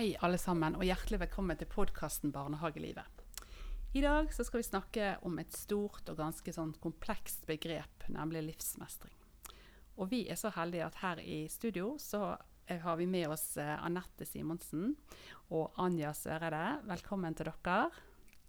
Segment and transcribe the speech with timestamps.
[0.00, 3.18] Hei, alle sammen, og hjertelig velkommen til podkasten Barnehagelivet.
[3.92, 8.40] I dag så skal vi snakke om et stort og ganske sånn komplekst begrep, nemlig
[8.46, 9.12] livsmestring.
[10.00, 13.44] Og vi er så heldige at her i studio så eh, har vi med oss
[13.60, 14.96] eh, Anette Simonsen
[15.52, 16.80] og Anja Søreide.
[16.88, 17.78] Velkommen til dere.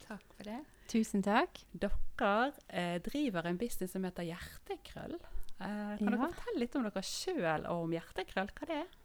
[0.05, 0.61] Takk for det.
[0.95, 1.65] Tusen takk.
[1.75, 2.33] Dere
[2.70, 5.20] eh, driver en business som heter Hjertekrøll.
[5.20, 6.16] Eh, kan Ja.
[6.16, 8.55] dere fortelle litt om dere sjøl og om Hjertekrøll?
[8.55, 8.99] Hva det er?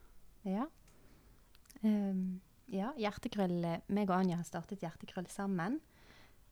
[0.46, 0.70] Ja.
[1.86, 2.24] Ehm,
[2.72, 5.80] ja, Hjertekrøll eh, meg og Anja har startet Hjertekrøll sammen.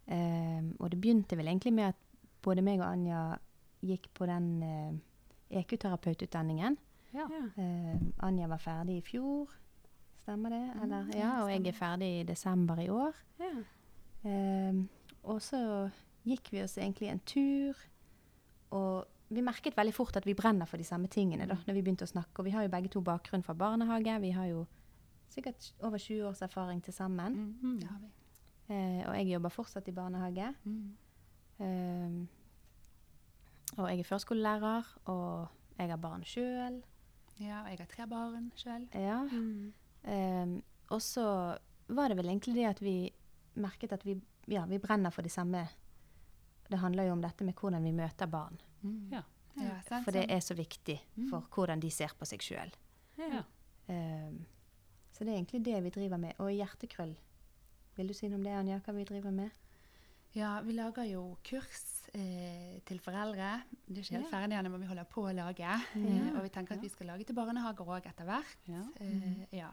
[0.04, 2.00] Um, og det begynte vel egentlig med at
[2.44, 3.20] både meg og Anja
[3.84, 4.92] gikk på den uh,
[5.62, 6.76] EQ-terapeututdanningen.
[7.16, 7.24] Ja.
[7.56, 7.94] Uh,
[8.26, 9.54] Anja var ferdig i fjor,
[10.20, 10.64] stemmer det?
[10.84, 13.16] Eller, ja, og jeg er ferdig i desember i år.
[14.28, 14.84] Ehm,
[15.24, 15.58] og så
[16.24, 17.80] gikk vi oss egentlig en tur,
[18.76, 21.82] og vi merket veldig fort at vi brenner for de samme tingene da, når vi
[21.82, 22.40] begynte å snakke.
[22.40, 24.20] Og vi har jo begge to bakgrunn fra barnehage.
[24.20, 24.66] Vi har jo
[25.28, 27.32] sikkert over 20 års erfaring til sammen.
[27.60, 27.80] Mhm.
[27.80, 28.10] Det har vi.
[28.74, 30.54] Eh, og jeg jobber fortsatt i barnehage.
[30.64, 30.96] Mm.
[31.60, 32.26] Eh,
[33.76, 36.82] og jeg er førskolelærer, og jeg har barn sjøl.
[37.40, 38.86] Ja, og jeg har tre barn sjøl.
[38.94, 39.22] Ja.
[40.04, 41.58] Ehm, og så
[41.88, 43.12] var det vel egentlig det at vi
[43.54, 44.14] merket at vi,
[44.48, 45.68] ja, vi brenner for de samme
[46.70, 48.56] Det handler jo om dette med hvordan vi møter barn.
[49.12, 49.20] Ja.
[49.56, 50.96] Ja, sant, For det er så viktig
[51.28, 52.72] for hvordan de ser på seg sjøl.
[53.18, 53.42] Ja.
[55.14, 56.34] Så det er egentlig det vi driver med.
[56.42, 57.14] Og hjertekrøll.
[57.94, 58.80] Vil du si noe om det, Anja?
[58.82, 59.54] Hva vi driver med?
[60.34, 61.84] Ja, vi lager jo kurs
[62.18, 63.52] eh, til foreldre.
[63.86, 64.30] Det er ikke helt Ja.
[64.32, 65.76] ferdig ennå, men vi holder på å lage.
[65.94, 68.56] Eh, og vi tenker at vi skal lage til barnehager òg etter hvert.
[68.66, 68.82] Ja.
[68.98, 69.70] Eh, ja.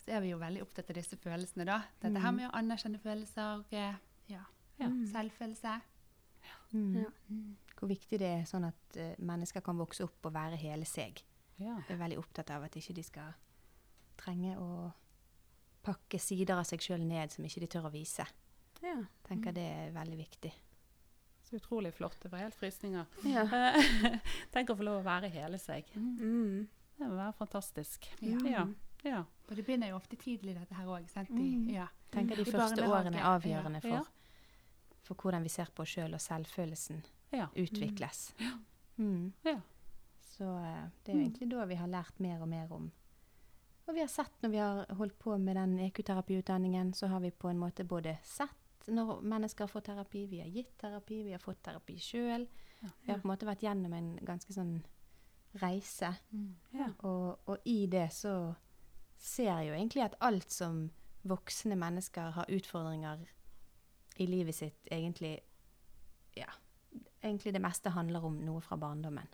[0.00, 1.82] Så er vi jo veldig opptatt av disse følelsene, da.
[2.00, 3.66] Dette her med å anerkjenne følelser.
[3.70, 4.00] Eh,
[4.32, 4.40] ja.
[4.80, 4.88] Ja.
[5.12, 5.76] Selvfølelse.
[6.72, 6.94] Mm.
[7.02, 7.10] Ja.
[7.76, 11.20] Hvor viktig det er sånn at uh, mennesker kan vokse opp og være hele seg.
[11.60, 11.76] Ja.
[11.84, 13.34] Jeg er veldig opptatt av at ikke de skal
[14.22, 14.90] trenge å
[15.82, 18.26] pakke sider av seg sjøl ned som ikke de tør å vise.
[18.82, 18.96] Ja.
[19.22, 20.50] tenker det er veldig viktig.
[21.46, 22.16] Så utrolig flott.
[22.22, 23.04] Det var helt frysninger.
[23.28, 23.44] Ja.
[24.54, 25.90] Tenk å få lov å være hele seg.
[25.94, 26.68] Mm.
[26.96, 28.08] Det må være fantastisk.
[28.22, 28.38] Ja.
[28.46, 28.64] Ja.
[29.06, 29.20] ja.
[29.48, 31.06] Og det begynner jo ofte tidlig, dette her òg.
[31.30, 31.68] Mm.
[31.70, 31.88] Ja.
[32.14, 34.00] tenker de I første årene er avgjørende ja.
[34.02, 37.48] for, for hvordan vi ser på oss sjøl, og selvfølelsen Ja.
[37.56, 38.32] utvikles.
[38.96, 39.32] Mm.
[39.46, 39.58] Ja.
[40.32, 42.90] Så eh, det er jo egentlig da vi har lært mer og mer om
[43.86, 47.30] Og vi har sett når vi har holdt på med den EQ-terapiutdanningen, så har vi
[47.30, 48.58] på en måte både sett
[48.90, 52.46] når mennesker har fått terapi, vi har gitt terapi, vi har fått terapi sjøl.
[52.80, 54.80] Vi har på en måte vært gjennom en ganske sånn
[55.60, 56.10] reise.
[56.32, 56.48] Mm.
[56.74, 56.88] Ja.
[57.06, 58.54] Og, og i det så
[59.22, 60.88] ser jeg jo egentlig at alt som
[61.28, 63.22] voksne mennesker har utfordringer
[64.18, 65.38] i livet sitt, egentlig
[66.36, 66.50] Ja.
[67.22, 69.28] Egentlig det meste handler om noe fra barndommen.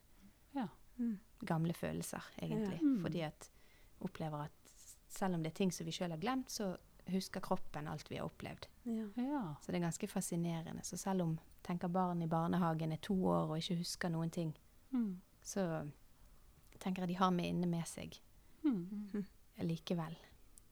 [0.53, 0.66] Ja.
[0.98, 1.19] Mm.
[1.41, 2.76] Gamle følelser, egentlig.
[2.76, 2.84] Ja.
[2.84, 2.98] Mm.
[3.03, 3.48] Fordi at
[4.00, 4.53] opplever at
[5.09, 6.76] selv om det er ting som vi sjøl har glemt, så
[7.09, 8.66] husker kroppen alt vi har opplevd.
[8.84, 9.06] Ja.
[9.16, 9.42] Ja.
[9.62, 10.84] Så det er ganske fascinerende.
[10.84, 14.54] Så selv om tenker barn i barnehagen er to år og ikke husker noen ting,
[14.92, 15.20] Mm.
[15.42, 15.91] så
[16.81, 18.19] tenker jeg de har med inne med seg
[18.64, 19.25] Mm.
[19.60, 20.16] likevel.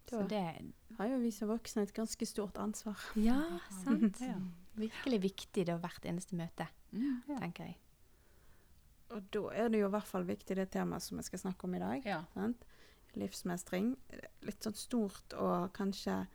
[0.09, 2.97] Så det har jo vi som voksne et ganske stort ansvar.
[3.17, 4.21] Ja, sant.
[4.21, 4.37] Ja.
[4.77, 6.69] Virkelig viktig da hvert eneste møte.
[6.93, 7.39] Ja.
[7.41, 7.77] tenker jeg.
[9.11, 11.65] Og da er det jo i hvert fall viktig det temaet som vi skal snakke
[11.65, 12.05] om i dag.
[12.07, 12.25] Ja.
[12.35, 12.65] Sant?
[13.17, 13.95] Livsmestring.
[14.47, 16.27] Litt sånn stort og kanskje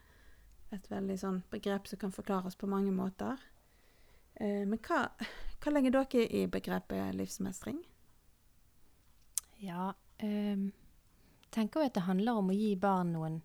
[0.71, 3.39] et veldig sånn begrep som kan forklares på mange måter.
[4.39, 5.03] Eh, men hva,
[5.61, 7.81] hva legger dere i begrepet livsmestring?
[9.61, 9.91] Ja,
[10.23, 10.57] eh,
[11.51, 13.41] tenker jo at det handler om å gi barn noen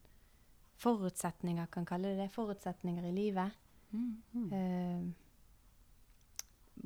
[0.80, 3.50] forutsetninger, kan kalle det det, forutsetninger i livet.
[3.92, 4.22] Mm.
[4.32, 4.48] Mm.
[4.52, 5.00] Eh,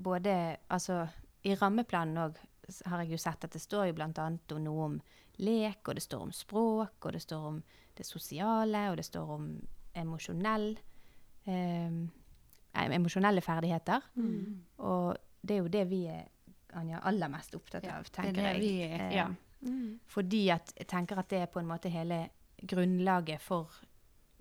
[0.03, 1.07] både, altså,
[1.43, 2.39] i rammeplanen òg
[2.87, 5.01] har jeg jo sett at det står jo annet noe om
[5.41, 7.63] lek, og det står om språk, og det står om
[7.97, 9.47] det sosiale, og det står om
[9.95, 10.79] emosjonell
[11.45, 12.01] eh,
[12.73, 14.01] emosjonelle ferdigheter.
[14.15, 14.61] Mm.
[14.79, 16.29] Og det er jo det vi er
[16.79, 18.61] Anja, aller mest opptatt Ja, av, det er tenker det jeg.
[18.61, 19.29] vi er, Eh, ja.
[20.07, 22.31] Fordi at jeg tenker at det er på en måte hele
[22.63, 23.69] grunnlaget for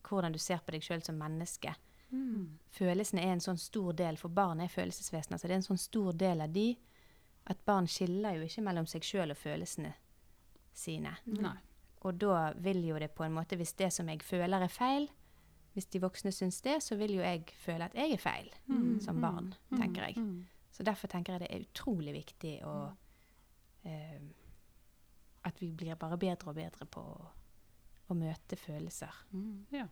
[0.08, 1.74] hvordan du ser på deg sjøl som menneske.
[2.12, 2.60] Mm.
[2.74, 5.82] Følelsene er en sånn stor del, for barn er følelsesvesener, så det er en sånn
[5.82, 6.68] stor del av de
[7.50, 9.94] at barn skiller jo ikke mellom seg sjøl og følelsene
[10.74, 11.16] sine.
[11.26, 11.56] Nei.
[12.08, 15.10] Og da vil jo det på en måte, hvis det som jeg føler er feil,
[15.74, 19.00] hvis de voksne syns det, så vil jo jeg føle at jeg er feil Mm.
[19.02, 20.18] som barn, tenker jeg.
[20.18, 20.46] Mm.
[20.72, 22.92] Så derfor tenker jeg det er utrolig viktig å
[23.86, 24.20] eh,
[25.44, 27.28] At vi blir bare bedre og bedre på å,
[28.10, 29.14] å møte følelser.
[29.32, 29.66] Mm.
[29.72, 29.86] Ja.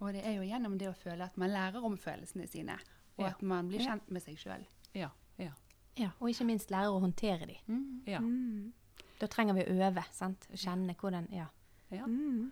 [0.00, 2.78] Og det er jo gjennom det å føle at man lærer om følelsene sine,
[3.16, 3.30] og Ja.
[3.30, 4.64] at man blir kjent med seg sjøl.
[4.94, 5.10] Ja.
[5.96, 6.10] Ja.
[6.20, 7.56] Og ikke minst lære å håndtere de.
[7.66, 8.02] Mm.
[8.06, 8.20] Ja.
[8.20, 8.72] Mm.
[9.20, 10.46] Da trenger vi å øve, sant?
[10.52, 11.46] Å kjenne hvordan Ja.
[11.90, 12.04] Ja.
[12.06, 12.50] Mm.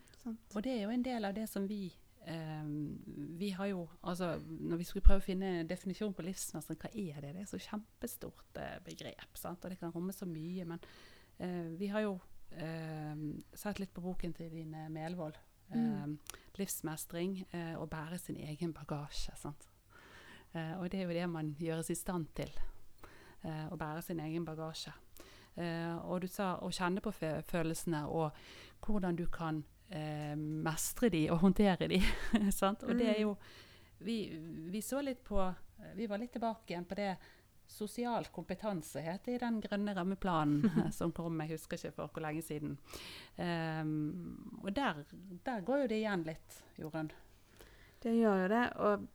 [0.54, 1.92] Og det er jo en del av det som vi
[2.26, 2.64] eh,
[3.38, 7.20] Vi har jo Altså, når vi skulle prøve å finne definisjon på livsmestring, hva er
[7.20, 7.34] det?
[7.34, 9.62] Det er så kjempestort eh, begrep, sant?
[9.64, 10.64] og det kan romme så mye.
[10.64, 10.80] Men
[11.38, 12.16] eh, vi har jo
[12.56, 13.14] eh,
[13.54, 15.36] sett litt på boken til Line Melvold.
[15.36, 15.42] Eh,
[15.76, 16.18] Mm.
[16.58, 19.32] livsmestring eh, og bære sin egen bagasje.
[19.36, 19.68] Sant?
[20.54, 22.50] Eh, og det er jo det man gjøres i stand til.
[23.46, 24.92] Eh, å bære sin egen bagasje.
[25.56, 28.36] Eh, og du sa å kjenne på følelsene og
[28.84, 32.02] hvordan du kan eh, mestre de og håndtere de.
[32.60, 32.84] sant?
[32.84, 33.36] Og det er jo
[34.04, 34.26] vi,
[34.68, 35.40] vi så litt på
[35.96, 37.14] Vi var litt tilbake igjen på det
[37.66, 42.24] sosial kompetanse het det i den grønne rammeplanen som kom, jeg husker ikke for hvor
[42.24, 42.76] lenge siden.
[43.42, 45.02] Ehm, og der,
[45.44, 47.10] der går jo det igjen litt, Jorunn.
[48.02, 48.64] Det gjør jo det.
[48.86, 49.06] Og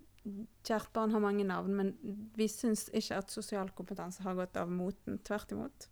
[0.68, 1.94] kjært barn har mange navn, men
[2.38, 5.20] vi syns ikke at sosial kompetanse har gått av moten.
[5.26, 5.88] Tvert imot.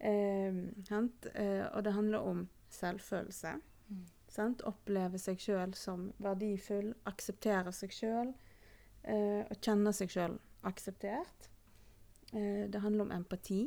[0.00, 1.28] Eh, sant?
[1.34, 3.58] Eh, og det handler om selvfølelse.
[3.90, 4.06] Mm.
[4.30, 4.62] Sant?
[4.68, 8.32] Oppleve seg sjøl som verdifull, akseptere seg sjøl.
[9.02, 11.50] Eh, og kjenne seg sjøl akseptert.
[12.32, 13.66] Eh, det handler om empati.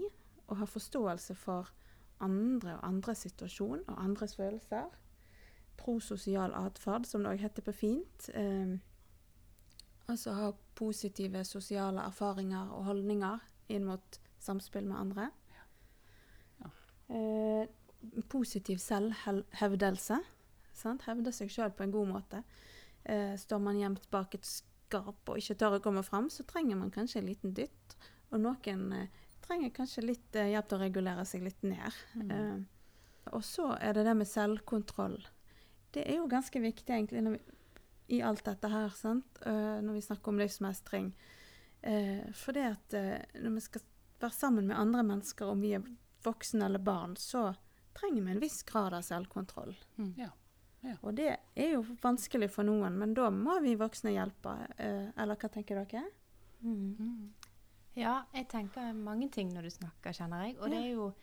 [0.49, 1.69] Å ha forståelse for
[2.23, 4.89] andre og andres situasjon og andres følelser.
[5.77, 8.29] Prososial atferd, som det òg heter på fint.
[8.33, 8.77] Eh,
[10.11, 13.39] altså ha positive sosiale erfaringer og holdninger
[13.73, 15.29] inn mot samspill med andre.
[15.53, 16.71] Ja.
[17.15, 20.19] Eh, positiv selvhevdelse.
[20.73, 21.05] Sant?
[21.07, 22.43] Hevde seg sjøl på en god måte.
[23.03, 26.79] Eh, står man gjemt bak et skap og ikke tør å komme fram, så trenger
[26.79, 27.97] man kanskje en liten dytt.
[28.33, 32.01] Og noen eh, trenger kanskje litt eh, hjelp til å regulere seg litt ned.
[32.23, 32.59] Eh,
[33.31, 35.19] og så er det det med selvkontroll.
[35.93, 37.52] Det er jo ganske viktig egentlig når vi,
[38.07, 39.39] i alt dette her, sant?
[39.45, 41.13] Eh, når vi snakker om livsmestring.
[41.83, 43.81] Uh, for det at eh, når vi skal
[44.21, 45.83] være sammen med andre mennesker, om vi er
[46.23, 47.49] voksne eller barn, så
[47.93, 49.73] trenger vi en viss grad av selvkontroll.
[50.15, 50.29] Ja.
[51.01, 54.55] Og det er jo vanskelig for noen, men da må vi voksne hjelpe.
[54.77, 56.05] eh, eller hva tenker dere?
[56.61, 56.95] Mm.
[56.99, 57.33] Mm.
[57.99, 60.57] Ja, jeg tenker mange ting når du snakker, kjenner jeg.
[60.59, 61.13] Og det er jo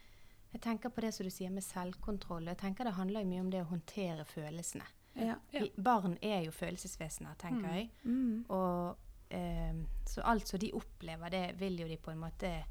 [0.52, 2.48] Jeg tenker på det som du sier med selvkontroll.
[2.50, 4.82] Jeg tenker det handler mye om det å håndtere følelsene.
[5.26, 5.36] Ja.
[5.52, 5.66] Ja.
[5.82, 7.74] Barn er jo følelsesvesener, tenker Mm.
[7.74, 7.90] jeg.
[8.04, 8.44] Mm.
[8.50, 8.96] Og
[9.30, 9.74] eh,
[10.06, 12.64] Så alt som de opplever, det vil jo de på en måte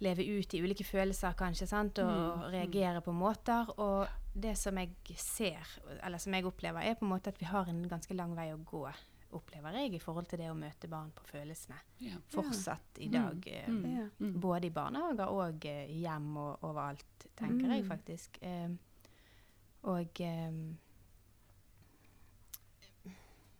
[0.00, 1.98] leve ut i ulike følelser, kanskje, sant?
[1.98, 3.66] og Mm, reagere på måter.
[3.78, 5.66] Og det som jeg ser,
[6.02, 8.52] eller som jeg opplever, er på en måte at vi har en ganske lang vei
[8.52, 8.88] å gå,
[9.32, 11.74] opplever jeg, i forhold til det å møte barn på følelsene.
[12.00, 12.14] Ja.
[12.30, 13.46] Fortsatt i Mm, dag.
[13.48, 14.08] eh, mm, Ja.
[14.20, 14.40] mm.
[14.40, 17.88] Både i barnehager og eh, hjem og overalt, tenker jeg Mm.
[17.88, 18.38] faktisk.
[18.42, 18.68] Eh,
[19.82, 20.52] og eh,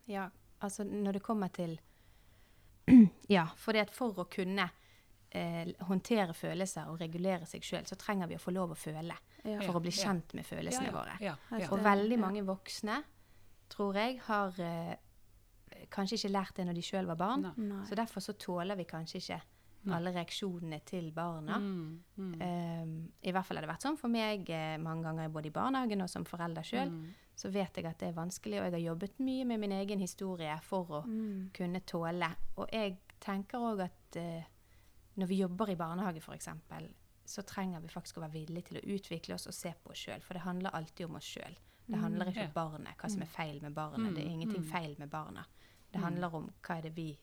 [0.08, 0.28] Ja,
[0.64, 1.78] altså når det kommer til
[3.36, 4.68] Ja, for for å kunne
[5.30, 9.16] eh, håndtere følelser og regulere seg sjøl, så trenger vi å få lov å føle.
[9.44, 9.60] Ja.
[9.66, 11.18] For å bli kjent med følelsene våre.
[11.68, 13.02] Og veldig mange voksne,
[13.68, 14.96] tror jeg, har eh,
[15.92, 17.46] kanskje ikke lært det når de sjøl var barn.
[17.56, 17.84] Nei.
[17.88, 19.40] Så derfor så tåler vi kanskje ikke.
[19.86, 21.58] Alle reaksjonene til barna.
[21.58, 22.34] Mm, mm.
[22.42, 25.50] Um, I hvert fall har det vært sånn for meg eh, mange ganger både i
[25.54, 26.90] barnehagen og som forelder sjøl.
[26.90, 27.14] Mm.
[27.38, 30.00] Så vet jeg at det er vanskelig, og jeg har jobbet mye med min egen
[30.00, 31.50] historie for å Mm.
[31.54, 32.28] kunne tåle.
[32.56, 34.42] Og jeg tenker òg at eh,
[35.16, 36.48] når vi jobber i barnehage f.eks.,
[37.24, 39.98] så trenger vi faktisk å være villige til å utvikle oss og se på oss
[39.98, 40.20] sjøl.
[40.22, 41.56] For det handler alltid om oss sjøl.
[41.86, 44.14] Det handler ikke om barnet, hva som er feil med barnet.
[44.14, 44.70] Det er Mm, ingenting mm.
[44.70, 45.44] feil med barna.
[45.92, 46.04] Det Mm.
[46.04, 47.18] handler om hva er det vi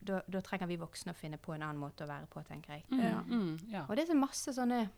[0.00, 2.72] da, da trenger vi voksne å finne på en annen måte å være på, tenker
[2.72, 2.84] jeg.
[2.90, 3.20] Mm, Ja.
[3.26, 3.84] mm, ja.
[3.88, 4.88] Og det er så masse sånne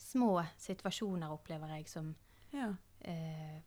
[0.00, 2.14] små situasjoner, opplever jeg, som
[2.52, 2.74] Ja.
[3.04, 3.60] eh,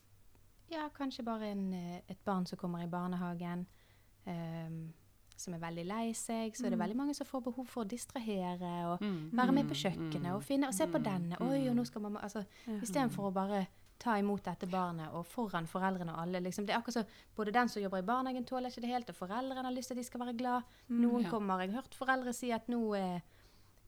[0.72, 3.68] Ja, kanskje bare en, eh, et barn som kommer i barnehagen,
[4.26, 4.70] eh,
[5.38, 6.54] som er veldig lei seg.
[6.56, 6.86] Så er det Mm.
[6.88, 10.32] veldig mange som får behov for å distrahere og Mm, være med mm, på kjøkkenet
[10.32, 11.38] mm, og finne og se på mm, denne.
[11.42, 11.76] Oi, og mm.
[11.76, 12.46] nå skal mamma altså.
[12.68, 13.68] Istedenfor å bare
[14.04, 16.42] ta imot dette barnet og foran foreldrene og alle.
[16.44, 17.06] Liksom, det er akkurat så
[17.36, 19.96] Både den som jobber i barnehagen, tåler ikke det helt, og foreldrene har lyst til
[19.96, 20.62] at de skal være glad.
[20.90, 21.30] Noen Mm, ja.
[21.30, 23.20] kommer Jeg har hørt foreldre si at nå eh,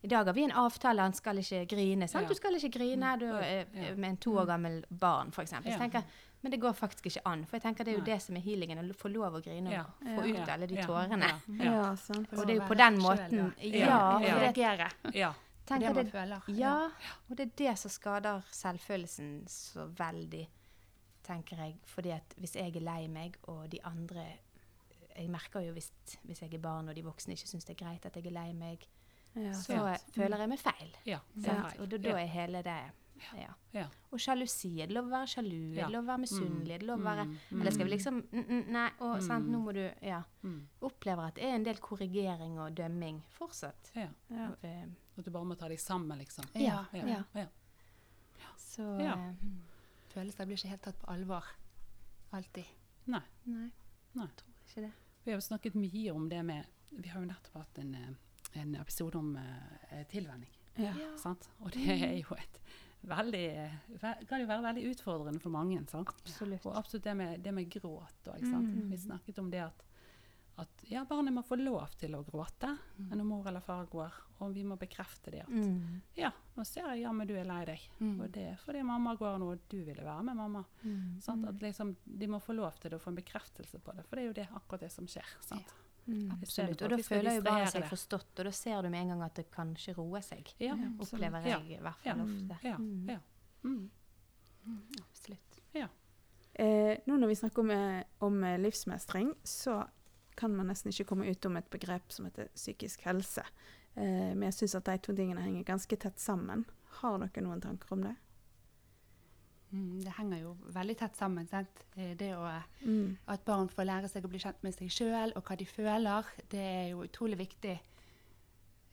[0.03, 2.07] i dag har vi en avtale, han skal ikke grine.
[2.07, 2.23] Sant?
[2.23, 2.29] Ja.
[2.29, 5.51] Du skal ikke grine du, eh, med en to år gammel barn, f.eks.
[5.65, 6.01] Ja.
[6.41, 7.43] Men det går faktisk ikke an.
[7.45, 8.11] For jeg tenker det er jo Nei.
[8.13, 9.83] det som er healingen, å få lov å grine og Ja.
[10.15, 10.43] få Ja.
[10.43, 11.17] ut alle de tårene.
[11.19, 12.27] Ja, ja, ja, sant.
[12.33, 13.49] Og det er jo på den selv, måten ja.
[13.57, 14.19] Ja, Ja, ja.
[14.19, 15.33] det, Reagere ja.
[15.65, 16.41] På tenker det man det, føler.
[16.59, 16.73] ja,
[17.29, 20.47] og det er det som skader selvfølelsen så veldig,
[21.25, 21.77] tenker jeg.
[21.89, 24.25] Fordi at hvis jeg er lei meg, og de andre
[25.17, 25.91] Jeg merker jo hvis,
[26.27, 28.31] hvis jeg er barn og de voksne ikke syns det er greit at jeg er
[28.35, 28.81] lei meg,
[29.35, 30.11] Ja, så sant.
[30.13, 30.91] føler jeg meg feil.
[31.05, 31.19] ja.
[31.41, 31.47] Sant?
[31.75, 31.81] ja.
[31.81, 32.75] Og da, da er hele det
[33.39, 33.53] ja.
[33.73, 33.85] Ja.
[34.11, 34.81] Og sjalusi.
[34.81, 35.71] Er det lov å være sjalu?
[35.73, 35.85] Ja.
[35.85, 36.81] Er det lov å være misunnelig?
[36.83, 39.51] Å være Mm, Eller skal vi mm, liksom mm, mm, Nei, og, sant, Mm.
[39.53, 40.21] nå må du Ja.
[40.43, 43.91] mm, Opplever at det er en del korrigering og dømming fortsatt.
[43.95, 44.09] ja.
[44.29, 44.49] Ja.
[45.17, 46.45] At du bare må ta dem sammen, liksom.
[46.53, 46.85] Ja.
[46.93, 47.05] Ja.
[47.07, 47.23] Ja.
[47.33, 47.47] ja.
[48.57, 49.13] Så Ja.
[49.13, 49.33] eh,
[50.15, 51.43] Følelser blir ikke helt tatt på alvor.
[52.33, 52.65] Alltid.
[53.07, 53.21] Nei.
[53.45, 53.69] Nei,
[54.15, 54.27] Nei.
[54.27, 54.91] tror ikke det.
[55.25, 58.61] Vi har jo snakket mye om det med Vi har jo nettopp hatt en, eh,
[58.61, 60.49] en episode om uh, tilvenning.
[60.77, 60.93] Ja.
[60.95, 61.33] Ja.
[61.59, 62.59] Og det er jo et
[63.03, 65.81] veldig ve- Kan jo være veldig utfordrende for mange.
[65.89, 66.07] Sant?
[66.07, 66.65] Absolutt.
[66.65, 68.27] Og absolutt det med, det med gråt.
[68.41, 68.53] Mm.
[68.53, 68.89] Mm.
[68.91, 69.83] Vi snakket om det at,
[70.57, 72.77] at ja, barnet må få lov til å gråte
[73.09, 75.41] når mor eller far går, og vi må bekrefte det.
[75.41, 76.01] At Mm.
[76.15, 78.21] ja, nå ser jeg jammen du er lei deg, Mm.
[78.21, 80.63] og det er fordi mamma går nå, og du ville være med mamma.
[80.83, 81.19] Mm.
[81.21, 84.15] Sånn, At liksom, de må få lov til å få en bekreftelse på det, for
[84.15, 85.25] det er jo det, akkurat det som skjer.
[85.41, 85.73] Sant?
[86.07, 86.31] Mm.
[86.41, 86.81] Absolutt.
[86.83, 89.33] Og da føler jo barnet seg forstått, og da ser du med en gang at
[89.35, 90.53] det kanskje roer seg.
[90.59, 91.59] Ja, Opplever Ja.
[91.59, 92.13] jeg i hvert Ja.
[92.13, 92.59] fall ofte.
[92.63, 93.09] ja, Mm.
[93.09, 93.19] ja.
[93.63, 93.89] Mm.
[94.99, 95.41] Absolutt.
[96.57, 99.85] Eh, nå når vi snakker om, eh, om eh, livsmestring, så
[100.35, 103.43] kan man nesten ikke komme ut om et begrep som heter psykisk helse.
[103.95, 106.65] Eh, men jeg syns at de to tingene henger ganske tett sammen.
[107.01, 108.15] Har dere noen tanker om det?
[109.73, 111.47] Mm, det henger jo veldig tett sammen.
[111.49, 111.85] Sant?
[111.97, 113.17] Eh, Det å, Mm.
[113.27, 116.23] at barn får lære seg å bli kjent med seg sjøl og hva de føler,
[116.49, 117.79] det er jo utrolig viktig.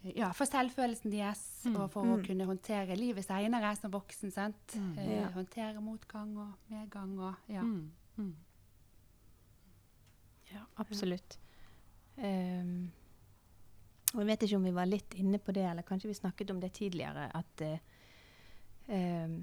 [0.05, 1.77] Eh, Ja, for selvfølelsen deres, Mm.
[1.77, 2.17] og for Mm.
[2.17, 4.33] å kunne håndtere livet seinere som voksen.
[4.33, 4.67] Sant?
[4.75, 4.99] Mm.
[4.99, 5.29] Eh, Ja.
[5.31, 7.63] Håndtere motgang og medgang og ja.
[10.53, 11.39] Ja, absolutt.
[12.17, 12.91] Ehm,
[14.13, 16.51] og jeg vet ikke om vi var litt inne på det, eller kanskje vi snakket
[16.53, 19.37] om det tidligere, at uh,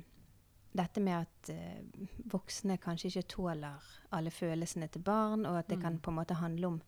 [0.78, 5.80] dette med at uh, voksne kanskje ikke tåler alle følelsene til barn, og at det
[5.82, 6.02] kan Mm.
[6.06, 6.82] på en måte handle om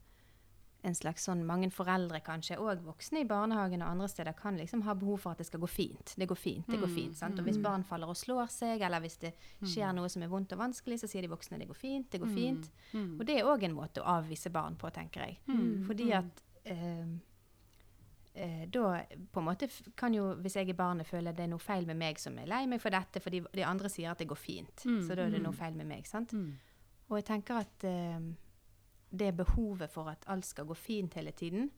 [0.84, 4.82] en slags sånn Mange foreldre kanskje, og voksne i barnehagen og andre steder, kan liksom
[4.88, 6.14] ha behov for at det skal gå fint.
[6.18, 7.16] Det går fint, det går Mm, fint.
[7.18, 7.38] sant?
[7.40, 7.64] Og hvis mm.
[7.64, 9.34] barn faller og slår seg, eller hvis det
[9.64, 9.96] skjer Mm.
[9.96, 12.34] noe som er vondt og vanskelig, så sier de voksne det går fint, det går
[12.34, 12.70] fint.
[13.20, 15.38] Og det er òg en måte å avvise barn på, tenker jeg.
[15.88, 17.06] Fordi at eh,
[18.36, 21.60] eh, da på en måte kan jo, hvis jeg er barnet, føle det er noe
[21.60, 24.28] feil med meg som er lei meg for dette, fordi de andre sier at det
[24.28, 24.76] går fint.
[25.06, 26.08] Så da er det noe feil med meg.
[26.08, 26.34] sant?
[27.10, 28.20] Og jeg tenker at eh,
[29.12, 31.70] det behovet for at alt skal gå fint hele tiden,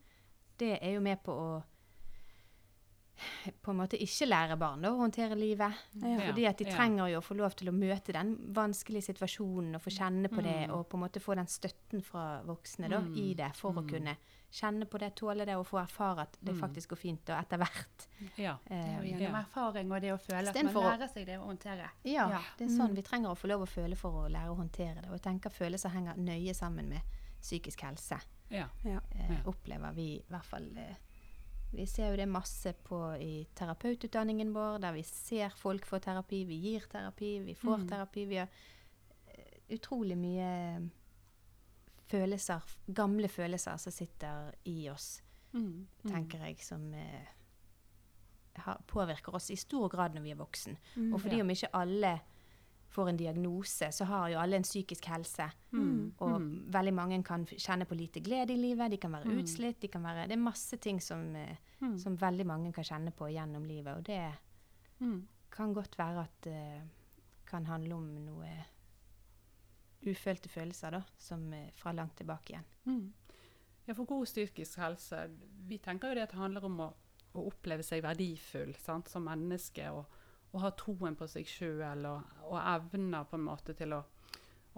[0.58, 1.62] det er jo med på å
[3.62, 5.76] på en måte ikke lære barn da, å håndtere livet.
[6.02, 6.16] Ja.
[6.26, 9.82] Fordi at de trenger jo å få lov til å møte den vanskelige situasjonen og
[9.84, 10.74] få kjenne på det, Mm.
[10.74, 13.14] og på en måte få den støtten fra voksne da, Mm.
[13.16, 13.88] i det, for å Mm.
[13.88, 14.16] kunne
[14.50, 16.60] kjenne på det, tåle det, og få erfare at det Mm.
[16.60, 18.08] faktisk går fint, og etter hvert.
[18.36, 18.58] Ja.
[18.66, 21.38] Det er jo Eh, gjennom erfaring og det å føle at man lærer seg det
[21.38, 21.88] å håndtere.
[22.04, 22.40] ja, Ja.
[22.58, 22.94] det er sånn Mm.
[22.96, 25.06] vi trenger å få lov å føle for å lære å håndtere det.
[25.10, 27.00] Og jeg tenker følelser henger nøye sammen med
[27.44, 28.18] psykisk helse,
[28.50, 28.68] Ja.
[28.84, 29.00] Ja.
[29.12, 30.70] eh, opplever vi i hvert fall.
[30.78, 30.96] Eh,
[31.74, 36.44] vi ser jo det masse på i terapeututdanningen vår, der vi ser folk få terapi,
[36.46, 37.88] vi gir terapi, vi får Mm.
[37.88, 38.26] terapi.
[38.30, 38.48] Vi har
[39.26, 40.90] eh, utrolig mye
[42.06, 42.62] følelser,
[42.94, 45.20] gamle følelser som sitter i oss,
[45.52, 45.86] Mm.
[46.04, 46.10] Mm.
[46.10, 47.26] tenker jeg, som eh,
[48.56, 50.76] har, påvirker oss i stor grad når vi er voksen.
[50.96, 51.12] Mm.
[51.14, 51.42] Og fordi Ja.
[51.42, 52.20] om ikke alle
[52.94, 55.48] får en diagnose, så har jo alle en psykisk helse.
[55.72, 56.12] Mm.
[56.22, 56.70] Og Mm.
[56.70, 59.38] veldig mange kan kjenne på lite glede i livet, de kan være Mm.
[59.42, 61.98] utslitt, de kan være, det er masse ting som, eh, Mm.
[61.98, 63.96] som veldig mange kan kjenne på gjennom livet.
[63.96, 64.32] Og det
[65.00, 65.26] Mm.
[65.50, 66.82] kan godt være at det
[67.46, 68.64] kan handle om noe
[70.06, 72.64] ufølte følelser da, som uh, fra langt tilbake igjen.
[72.86, 73.12] Mm.
[73.86, 75.30] Ja, for god psykisk helse
[75.68, 76.90] Vi tenker jo det at det handler om å,
[77.34, 79.86] å oppleve seg verdifull sant, som menneske.
[79.92, 80.04] Og,
[80.54, 84.00] og ha troen på seg sjøl og, og evner på en måte til å,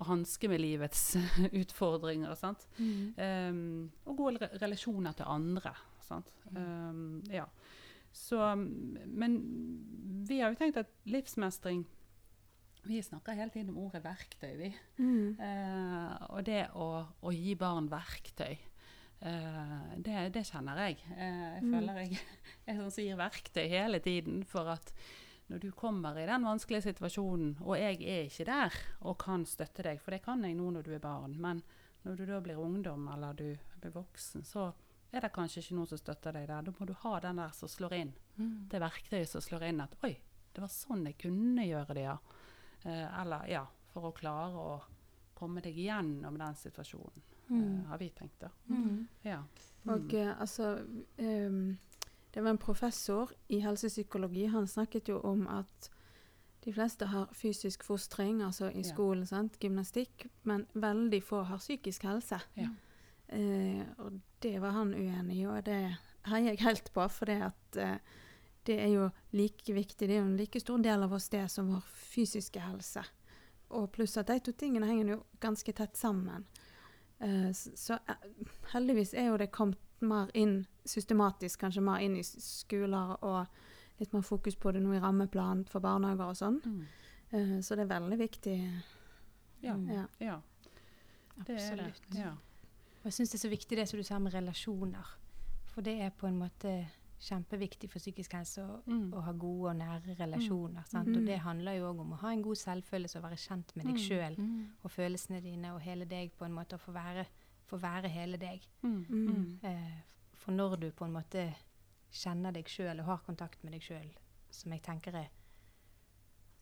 [0.00, 1.02] å hanske med livets
[1.62, 2.32] utfordringer.
[2.40, 2.64] Sant?
[2.80, 5.74] Um, og gode relasjoner til andre.
[6.06, 6.32] Sant?
[6.54, 7.44] Um, ja.
[8.16, 9.34] Så, men
[10.28, 11.82] vi har jo tenkt at livsmestring
[12.86, 14.68] Vi snakker hele tiden om ordet verktøy, vi.
[15.02, 15.36] Mm.
[15.36, 16.86] Uh, og det å,
[17.26, 18.54] å gi barn verktøy,
[19.26, 21.00] uh, det, det kjenner jeg.
[21.10, 21.20] Uh,
[21.58, 21.72] jeg Mm.
[21.74, 22.20] føler jeg
[22.70, 24.92] er sånn som gir verktøy hele tiden for at
[25.46, 29.84] når du kommer i den vanskelige situasjonen, og jeg er ikke der og kan støtte
[29.86, 31.62] deg, for det kan jeg nå når du er barn, men
[32.06, 33.48] når du da blir ungdom eller du
[33.80, 34.72] blir voksen, så
[35.14, 36.66] er det kanskje ikke noen som støtter deg der.
[36.66, 38.12] Da må du ha den der som slår inn.
[38.36, 38.66] Mm.
[38.70, 40.12] Det verktøyet som slår inn at oi,
[40.52, 42.18] det var sånn jeg kunne gjøre det, ja.
[42.82, 43.62] Eh, eller ja,
[43.92, 44.76] for å klare å
[45.36, 48.50] komme deg gjennom den situasjonen, eh, har vi tenkt da.
[48.70, 49.06] Mm.
[49.26, 49.40] Ja.
[49.92, 50.72] Og eh, altså
[51.22, 51.76] ehm,
[52.36, 54.42] Det var en professor i helsepsykologi.
[54.52, 55.86] Han snakket jo om at
[56.66, 58.90] de fleste har fysisk fostring, altså i Ja.
[58.90, 59.56] skolen, sant?
[59.60, 62.40] gymnastikk, men veldig få har psykisk helse.
[62.56, 62.68] Ja.
[63.28, 67.38] Eh, og det var han uenig i, og det heier jeg helt på, for det
[67.42, 67.98] at eh,
[68.66, 70.08] det er jo like viktig.
[70.08, 73.02] Det er jo en like stor del av oss det som vår fysiske helse.
[73.70, 76.44] Og pluss at de to tingene henger jo ganske tett sammen.
[77.20, 78.14] Eh, så eh,
[78.74, 83.46] heldigvis er jo det kommet mer inn systematisk, kanskje mer inn i skoler og
[84.00, 86.60] litt mer fokus på det nå i rammeplan for barnehager og sånn.
[86.64, 86.82] Mm.
[87.32, 88.56] Eh, så det er veldig viktig.
[89.62, 89.74] Ja.
[89.74, 89.88] Mm.
[89.88, 90.06] Ja.
[90.20, 90.40] ja.
[91.46, 91.86] Det er det.
[91.86, 92.14] Absolutt.
[92.18, 92.30] Ja.
[93.00, 95.06] Og jeg syns det er så viktig det som du sa med relasjoner.
[95.72, 96.76] For det er på en måte
[97.20, 99.12] kjempeviktig for psykisk helse å, Mm.
[99.14, 100.84] å ha gode og nære relasjoner.
[100.86, 101.08] Sant?
[101.08, 101.16] Mm.
[101.16, 103.86] Og det handler jo òg om å ha en god selvfølelse og være kjent med
[103.86, 104.02] deg Mm.
[104.04, 104.66] sjøl Mm.
[104.84, 106.74] og følelsene dine og hele deg på en måte.
[106.76, 107.26] Å få være,
[107.66, 108.62] få være hele deg.
[108.82, 109.06] Mm.
[109.08, 109.26] Mm.
[109.28, 109.58] Mm.
[109.62, 110.00] Eh,
[110.34, 111.54] for når du på en måte
[112.12, 114.10] kjenner deg sjøl og har kontakt med deg sjøl,
[114.50, 115.28] som jeg tenker er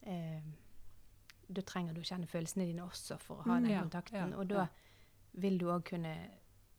[0.02, 0.40] eh,
[1.48, 4.30] Da trenger du å kjenne følelsene dine også for å ha Mm, den ja, kontakten.
[4.32, 4.66] ja, og da
[5.34, 6.14] vil du òg kunne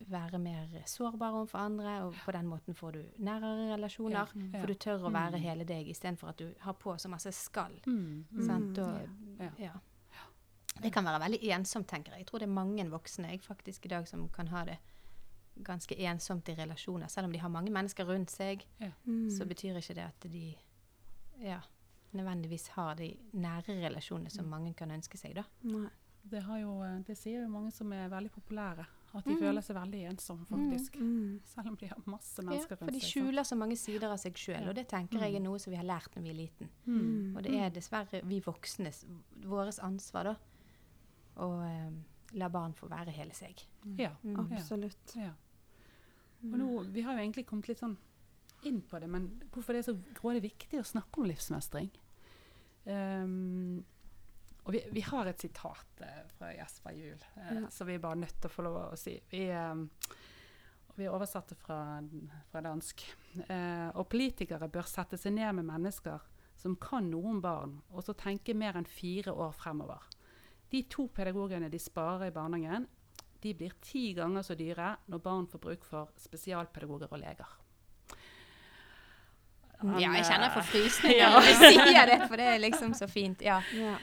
[0.09, 4.27] være mer sårbar overfor andre, og på den måten får du nærere relasjoner.
[4.53, 5.41] Ja, For du tør å være Mm.
[5.43, 7.79] hele deg istedenfor at du har på så masse skall.
[7.85, 8.25] Mm.
[8.31, 8.41] Mm.
[8.45, 8.77] Sant?
[8.79, 9.09] Og,
[9.59, 9.71] Ja.
[10.75, 10.81] Ja.
[10.81, 12.19] Det kan være veldig ensomt, tenker jeg.
[12.19, 14.77] Jeg tror det er mange voksne jeg faktisk i dag som kan ha det
[15.63, 17.07] ganske ensomt i relasjoner.
[17.09, 18.65] Selv om de har mange mennesker rundt seg,
[19.07, 19.29] Mm.
[19.31, 20.55] så betyr ikke det at de
[21.41, 21.59] ja,
[22.13, 25.43] nødvendigvis har de nære relasjonene som mange kan ønske seg, da.
[25.63, 25.87] Nei.
[26.27, 29.39] Det, har jo, eh, det sier jo mange som er veldig populære, at de Mm.
[29.39, 30.95] føler seg veldig ensomme, faktisk.
[30.95, 31.39] Mm.
[31.45, 32.81] Selv om de har masse mennesker rundt seg.
[32.81, 33.01] rundt seg.
[33.01, 34.69] de skjuler så mange sider av seg sjøl, Ja.
[34.69, 35.35] og det tenker jeg Mm.
[35.35, 36.69] er noe som vi har lært når vi er liten.
[36.87, 37.37] Mm.
[37.37, 39.05] Og det er dessverre vi voksnes,
[39.43, 40.35] vårt ansvar, da,
[41.41, 41.89] å eh,
[42.39, 43.61] la barn få være hele seg.
[43.99, 44.11] Ja.
[44.23, 44.39] Mm.
[44.45, 45.15] Absolutt.
[45.19, 45.33] ja.
[46.45, 47.95] Og nå, vi har jo egentlig kommet litt sånn
[48.69, 51.89] inn på det, men hvorfor det er så grådig viktig å snakke om livsmestring?
[52.85, 53.81] Um,
[54.65, 57.67] og vi, vi har et sitat eh, fra Jesper Juel eh, Ja.
[57.73, 59.13] som vi er bare nødt til å få lov å si.
[59.29, 59.83] Vi, ehm,
[60.89, 61.79] og vi oversatte fra,
[62.49, 63.03] fra dansk.
[63.45, 66.25] Eh, og politikere bør sette seg ned med mennesker
[66.57, 70.01] som kan noe om barn, og så tenke mer enn fire år fremover.
[70.75, 72.87] De to pedagogene de sparer i barnehagen,
[73.43, 77.51] de blir ti ganger så dyre når barn får bruk for spesialpedagoger og leger.
[79.79, 81.29] Han, ja, jeg kjenner eh, frysninger Ja.
[81.35, 83.43] når du sier det, for det er liksom så fint.
[83.45, 83.61] Ja.
[83.75, 83.95] Ja.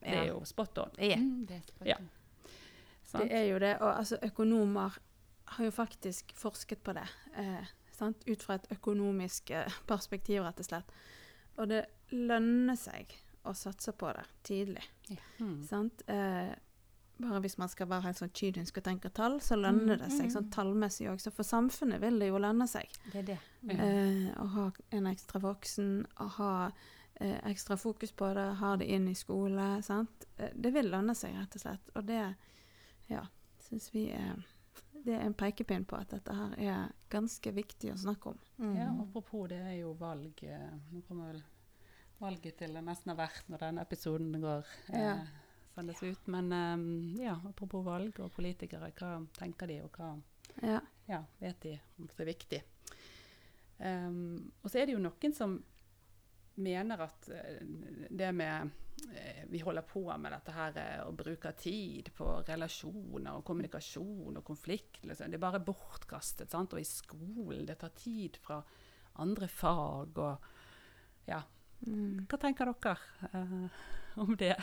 [0.00, 0.94] Det er jo spot on.
[0.98, 1.18] Ja.
[1.20, 2.00] Mm, det er så Ja.
[3.12, 3.74] Det er jo det.
[3.82, 4.96] Og altså, økonomer
[5.56, 7.06] har jo faktisk forsket på det.
[7.36, 8.22] Eh, sant?
[8.30, 10.94] Ut fra et økonomisk eh, perspektiv, rett og slett.
[11.58, 13.12] Og det lønner seg
[13.44, 14.82] å satse på det tidlig.
[15.38, 15.62] Mm.
[15.66, 16.02] Sant?
[16.10, 16.52] Eh,
[17.20, 20.30] bare hvis man skal være helt sånn kynisk og tenke tall, så lønner det seg
[20.32, 21.20] sånn tallmessig òg.
[21.20, 23.40] Så for samfunnet vil det jo lønne seg Det er det.
[23.62, 23.74] Mm.
[23.76, 26.52] eh, å ha en ekstra voksen, å ha
[27.20, 29.68] eh, ekstra fokus på det, ha det inn i skole.
[29.86, 30.28] Sant?
[30.36, 31.92] Eh, det vil lønne seg, rett og slett.
[31.94, 32.22] Og det
[33.10, 33.26] ja,
[33.68, 34.40] syns vi er
[35.00, 38.40] det er en pekepinn på at dette her er ganske viktig å snakke om.
[38.60, 38.74] Mm.
[38.76, 41.40] Ja, apropos, det er jo valg eh, Nå kommer vel
[42.20, 45.14] valget til det nesten har vært når denne episoden går eh, Ja.
[45.80, 46.26] ut.
[46.28, 50.10] Men um, ja, apropos valg og politikere, hva tenker de, og hva
[50.62, 50.80] Ja.
[51.08, 52.62] ja, vet de om det er viktig?
[53.80, 55.54] Um, og så er det jo noen som
[56.60, 57.62] mener at eh,
[58.10, 58.70] det med
[59.16, 64.36] eh, Vi holder på med dette her eh, og bruker tid på relasjoner og kommunikasjon
[64.36, 65.00] og konflikt.
[65.04, 65.30] Liksom.
[65.30, 66.50] Det er bare bortkastet.
[66.52, 66.74] Sant?
[66.76, 68.60] Og i skolen Det tar tid fra
[69.24, 70.50] andre fag og
[71.28, 71.40] Ja.
[71.86, 72.26] Mm.
[72.28, 72.96] Hva tenker dere
[73.34, 73.68] uh,
[74.20, 74.54] om det?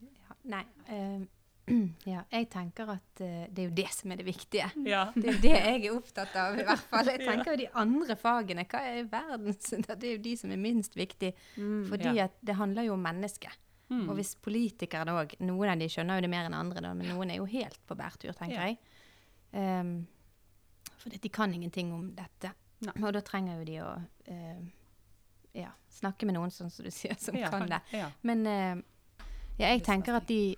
[0.00, 1.24] Ja, nei uh,
[2.12, 4.66] Ja, jeg tenker at uh, det er jo det som er det viktige.
[4.84, 5.06] ja.
[5.16, 7.08] Det er jo det jeg er opptatt av, i hvert fall.
[7.08, 10.60] Jeg tenker jo de andre fagene, hva er verdens Det er jo de som er
[10.60, 11.32] minst viktige.
[11.56, 11.84] Mm.
[11.88, 12.26] Fordi Ja.
[12.28, 13.56] at det handler jo om mennesket.
[13.92, 14.08] Mm.
[14.08, 17.08] Og hvis politikere òg Noen av de skjønner jo det mer enn andre, da, men
[17.12, 18.68] noen er jo helt på bærtur, tenker Ja.
[18.68, 18.78] jeg.
[19.54, 20.06] Um,
[20.98, 22.50] fordi de kan ingenting om dette.
[22.86, 22.96] Nei.
[23.04, 23.90] Og da trenger jo de å
[24.26, 24.60] eh,
[25.54, 25.70] ja,
[26.00, 27.80] snakke med noen, sånn som du sier, som Ja, kan det.
[27.94, 28.10] Ja.
[28.22, 28.44] Men
[29.58, 30.56] ja, jeg tenker at de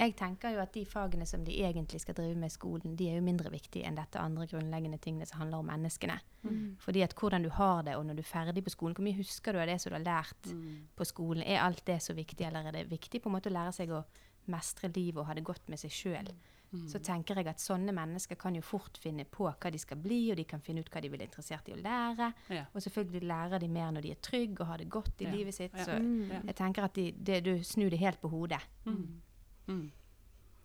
[0.00, 3.10] jeg tenker jo at de fagene som de egentlig skal drive med i skolen, de
[3.10, 6.14] er jo mindre viktige enn dette andre grunnleggende tingene som handler om menneskene.
[6.40, 6.78] Mm.
[6.80, 9.18] Fordi at hvordan du har det, og når du er ferdig på skolen, hvor mye
[9.18, 10.88] husker du av det som du har lært Mm.
[10.96, 11.42] på skolen?
[11.44, 13.90] Er alt det så viktig, eller er det viktig på en måte å lære seg
[13.92, 14.00] å
[14.48, 16.32] mestre livet og ha det godt med seg sjøl?
[16.32, 16.40] Mm.
[16.86, 20.30] Så tenker jeg at sånne mennesker kan jo fort finne på hva de skal bli,
[20.30, 22.32] og de kan finne ut hva de vil interessert i å lære.
[22.48, 22.64] Ja.
[22.74, 25.30] Og selvfølgelig lærer de mer når de er trygge og har det godt i Ja.
[25.32, 25.74] livet sitt.
[25.74, 25.84] Ja.
[25.84, 26.28] Så Mm.
[26.30, 26.40] Ja.
[26.46, 28.60] jeg tenker at de, det, du snur det helt på hodet.
[28.86, 29.20] Mm.
[29.68, 29.90] Mm.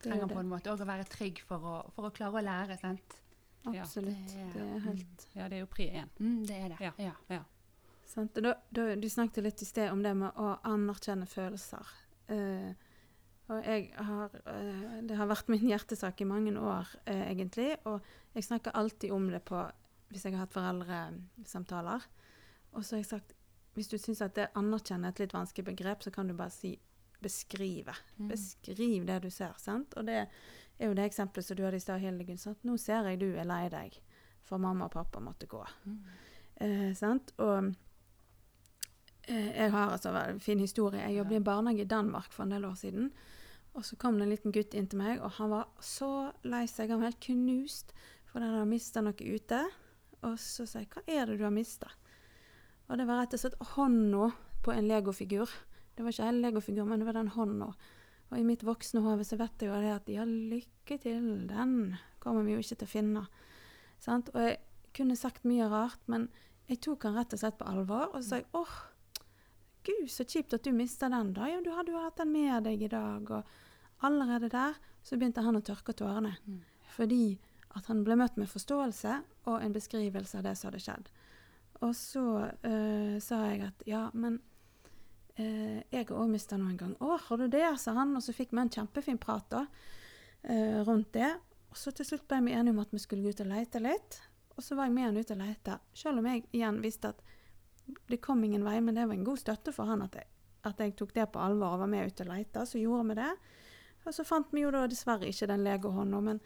[0.05, 2.43] Jo trenger på en måte òg å være trygg for å, for å klare å
[2.43, 2.77] lære.
[2.79, 3.21] sant?
[3.73, 3.81] Ja.
[3.81, 4.27] Absolutt.
[4.27, 6.09] Det er- Det er helt ja, det er jo pri én.
[6.19, 6.79] Mm, det er det.
[6.81, 6.91] Ja.
[6.99, 7.11] Ja.
[7.29, 7.39] Ja.
[8.05, 8.33] sant.
[8.35, 11.83] Da, da, du snakket litt i sted om det med å anerkjenne følelser.
[12.29, 12.73] Eh,
[13.47, 17.75] og jeg har eh, Det har vært min hjertesak i mange år, eh, egentlig.
[17.85, 18.01] Og
[18.33, 19.61] jeg snakker alltid om det på
[20.09, 22.05] hvis jeg har hatt foreldresamtaler.
[22.73, 23.35] Og så har jeg sagt
[23.75, 26.77] hvis du syns at det anerkjenner et litt vanskelig begrep, så kan du bare si
[27.21, 27.93] beskrive.
[28.17, 28.29] Mm.
[28.31, 29.53] Beskriv det du ser.
[29.57, 29.93] sant?
[29.99, 30.21] Og det
[30.79, 32.39] er jo det eksempelet som du hadde i stad, Hildegunn.
[32.63, 33.97] Nå ser jeg du er lei deg,
[34.47, 35.61] for mamma og pappa måtte gå.
[35.83, 35.99] Mm.
[36.55, 37.33] Eh, sant?
[37.43, 37.73] Og
[39.27, 41.01] eh, jeg har altså en fin historie.
[41.01, 43.11] Jeg jobbet i en barnehage i Danmark for en del år siden.
[43.75, 46.63] Og så kom det en liten gutt inn til meg, og han var så lei
[46.71, 46.93] seg.
[46.93, 47.91] Han var helt knust
[48.31, 49.61] fordi han hadde mista noe ute.
[50.25, 51.91] Og så sa jeg 'Hva er det du har mista?'
[52.89, 54.31] Og det var rett og slett hånda
[54.63, 55.49] på en legofigur.
[55.95, 57.73] Det var ikke hele legofigur, men det var den hånda.
[58.31, 61.97] Og i mitt voksne hode så vet jeg jo det at ja, lykke til, den
[62.19, 63.27] kommer vi jo ikke til å finne.
[63.99, 64.29] Sant?
[64.33, 64.57] Og jeg
[64.93, 66.29] kunne sagt mye rart, men
[66.69, 68.09] jeg tok han rett og slett på alvor.
[68.13, 68.75] Og så sa jeg åh,
[69.85, 71.47] gud, så kjipt at du mista den, da.
[71.49, 73.29] Ja, du hadde jo hatt den med deg i dag.
[73.29, 73.43] Og
[74.05, 76.35] allerede der så begynte han å tørke tårene.
[76.45, 76.61] Mm.
[76.95, 77.37] Fordi
[77.75, 79.19] at han ble møtt med forståelse
[79.51, 81.09] og en beskrivelse av det som hadde skjedd.
[81.83, 84.39] Og så øh, sa jeg at ja, men
[85.39, 86.93] øh, jeg har òg mista noen gang.
[86.99, 88.15] 'Å, har du det?' sa han.
[88.15, 89.65] Og så fikk vi en kjempefin prat da,
[90.47, 91.33] øh, rundt det.
[91.69, 93.83] Og så til slutt ble vi enige om at vi skulle gå ut og lete
[93.83, 94.21] litt.
[94.55, 97.19] Og så var jeg med han ut og lete, selv om jeg igjen visste at
[98.07, 100.29] det kom ingen vei, men det var en god støtte for han at jeg,
[100.65, 102.63] at jeg tok det på alvor og var med ut og lete.
[102.65, 103.33] Så gjorde vi det.
[104.05, 106.41] Og så fant vi jo da dessverre ikke den legehånda, men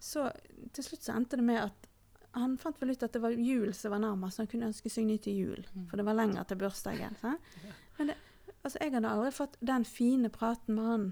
[0.00, 0.30] så
[0.76, 1.90] til slutt så endte det med at
[2.36, 5.06] han fant vel ut at det var jul som var nærmest, han kunne ønske seg
[5.08, 5.62] ny til jul.
[5.72, 5.86] Mm.
[5.88, 7.16] For det var lenger til bursdagen.
[7.20, 7.32] Så.
[7.96, 8.16] Men det,
[8.60, 11.08] altså, jeg hadde aldri fått den fine praten med han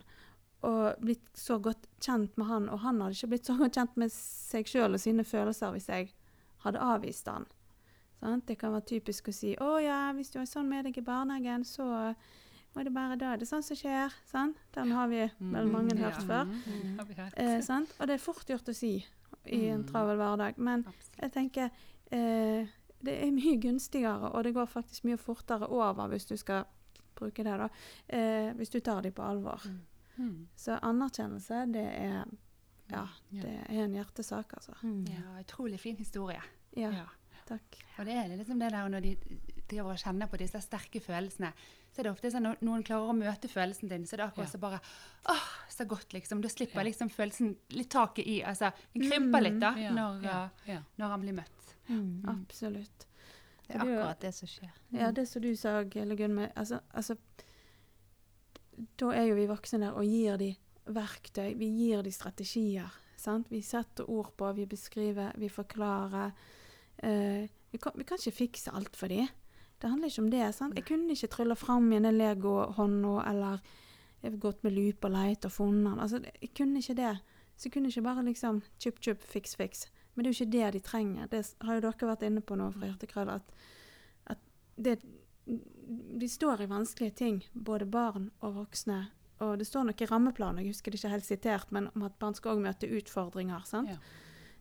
[0.64, 3.98] og blitt så godt kjent med han, og han hadde ikke blitt så godt kjent
[4.00, 6.12] med seg sjøl og sine følelser hvis jeg
[6.64, 7.44] hadde avvist han.
[8.20, 8.40] Sånn?
[8.48, 11.04] Det kan være typisk å si 'Å ja, hvis du har sånn med deg i
[11.04, 12.14] barnehagen, så
[12.76, 14.56] må det bare Da er det sånn som skjer.' Sant?
[14.72, 16.26] Den har vi vel mange hørt Ja.
[16.26, 16.44] før.
[16.46, 16.98] Mm.
[16.98, 17.34] Har vi hørt.
[17.37, 17.94] Eh, sant?
[18.00, 19.04] Og det er fort gjort å si
[19.46, 19.88] i en Mm.
[19.92, 20.58] travel hverdag.
[20.58, 21.20] Men Absolutt.
[21.20, 21.70] jeg tenker
[22.12, 22.66] eh,
[23.02, 26.64] det er mye gunstigere, og det går faktisk mye fortere over hvis du skal
[27.16, 27.68] bruke det, da.
[28.08, 29.60] Eh, hvis du tar dem på alvor.
[30.18, 30.46] Mm.
[30.56, 32.24] Så anerkjennelse, det er
[32.90, 34.72] Ja, det er en hjertesak, altså.
[34.82, 35.06] Mm.
[35.08, 36.40] Ja, utrolig fin historie.
[36.76, 37.06] Ja, Ja.
[37.46, 37.62] takk.
[37.98, 39.16] Og det er liksom det der når de
[39.68, 41.52] driver og kjenner på disse sterke følelsene,
[41.94, 44.26] så er det ofte sånn når noen klarer å møte følelsen din, så er det
[44.26, 44.52] akkurat Ja.
[44.52, 44.80] så bare
[45.30, 46.40] åh, så godt, liksom.
[46.42, 46.88] Da slipper Ja.
[46.90, 48.40] liksom følelsen litt taket i.
[48.42, 50.80] Altså, den krymper litt da, Ja, når, ja, ja.
[50.98, 51.74] når han blir møtt.
[51.88, 52.24] Mm.
[52.28, 53.07] Absolutt.
[53.68, 54.70] Det er akkurat det som skjer.
[54.92, 57.16] Ja, det som du sa, Gelle Gunn, med altså, altså
[58.98, 62.90] Da er jo vi voksne der og gir de verktøy, vi gir de strategier.
[63.16, 63.46] Sant?
[63.48, 66.33] Vi setter ord på, vi beskriver, vi forklarer.
[66.98, 69.28] Eh, vi, kan, vi kan ikke fikse alt for de.
[69.84, 70.54] Det handler ikke om det.
[70.56, 70.76] sant?
[70.78, 73.58] Jeg kunne ikke trylla fram igjen den legohånda eller
[74.40, 76.00] gått med lupe og leit og funnet den.
[76.00, 77.10] Altså, jeg kunne ikke det.
[77.56, 79.84] Så jeg kunne ikke bare liksom chup, chup, fiks, fiks.
[80.14, 81.28] Men det er jo ikke det de trenger.
[81.28, 83.52] Det har jo dere vært inne på nå fra Hjertekrøll, at,
[84.32, 84.40] at
[84.80, 84.96] det,
[86.24, 89.02] de står i vanskelige ting, både barn og voksne.
[89.44, 92.16] Og det står noe i rammeplanen, jeg husker det ikke helt sitert, men om at
[92.22, 93.68] barn skal òg møte utfordringer.
[93.68, 93.92] sant?
[93.92, 94.00] Ja.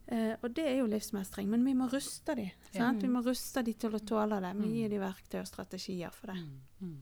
[0.06, 3.00] Eh, og det er jo livsmestring, men vi må ruste de, sant?
[3.02, 4.50] Vi må ruste de til å tåle det.
[4.58, 4.74] Vi Mm.
[4.74, 6.36] gir de verktøy og strategier for det.
[6.36, 6.60] Mm.
[6.82, 6.98] Mm.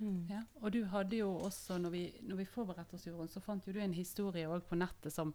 [0.00, 0.26] Mm.
[0.30, 3.66] Ja, og du hadde jo også, når vi, når vi forberedte oss, Jorunn, så fant
[3.66, 5.34] jo du en historie òg på nettet som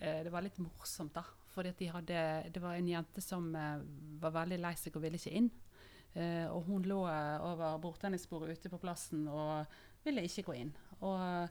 [0.00, 1.22] eh, Det var litt morsomt, da.
[1.54, 3.78] Fordi de hadde, det var en jente som eh,
[4.20, 5.50] var veldig lei seg og ville ikke inn.
[6.14, 9.66] Eh, og hun lå eh, over bordtennisbordet ute på plassen og
[10.04, 10.72] ville ikke gå inn.
[11.00, 11.48] Og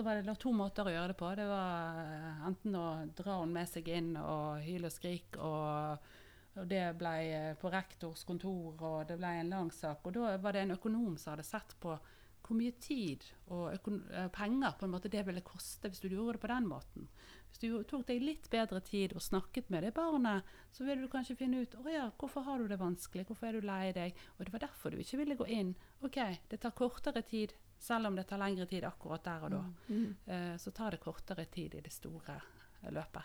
[0.00, 1.28] så var det to måter å gjøre det på.
[1.36, 2.86] Det var eh, enten å
[3.18, 6.10] dra henne med seg inn og hyle og skrike og
[6.58, 10.02] og det ble eh, på rektors kontor, og det ble en lang sak.
[10.02, 14.26] Og da var det en økonom som hadde sett på hvor mye tid og eh,
[14.34, 17.06] penger på en måte det ville koste hvis du gjorde det på den måten.
[17.50, 21.12] Hvis du tok deg litt bedre tid og snakket med det barnet, så ville du
[21.12, 24.18] kanskje finne ut å ja, hvorfor har du det vanskelig, hvorfor er du lei deg,
[24.36, 25.74] og det var derfor du ikke ville gå inn.
[26.02, 26.18] OK,
[26.50, 29.60] det tar kortere tid, selv om det tar lengre tid akkurat der og da.
[29.88, 30.06] Mm.
[30.26, 32.36] Eh, så tar det kortere tid i det store
[32.92, 33.22] løpet.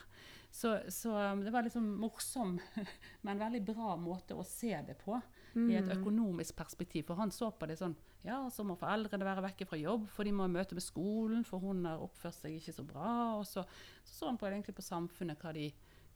[0.52, 2.58] Så, så um, det var liksom morsom,
[3.28, 5.18] men veldig bra måte å se det på
[5.56, 6.02] i et Mm.
[6.02, 7.06] økonomisk perspektiv.
[7.08, 7.94] For han så på det sånn
[8.26, 11.62] Ja, så må foreldrene være vekke fra jobb, for de må møte med skolen, for
[11.62, 13.12] hun har oppført seg ikke så bra.
[13.38, 13.64] Og så så,
[14.04, 15.70] så han på, egentlig på samfunnet, hva de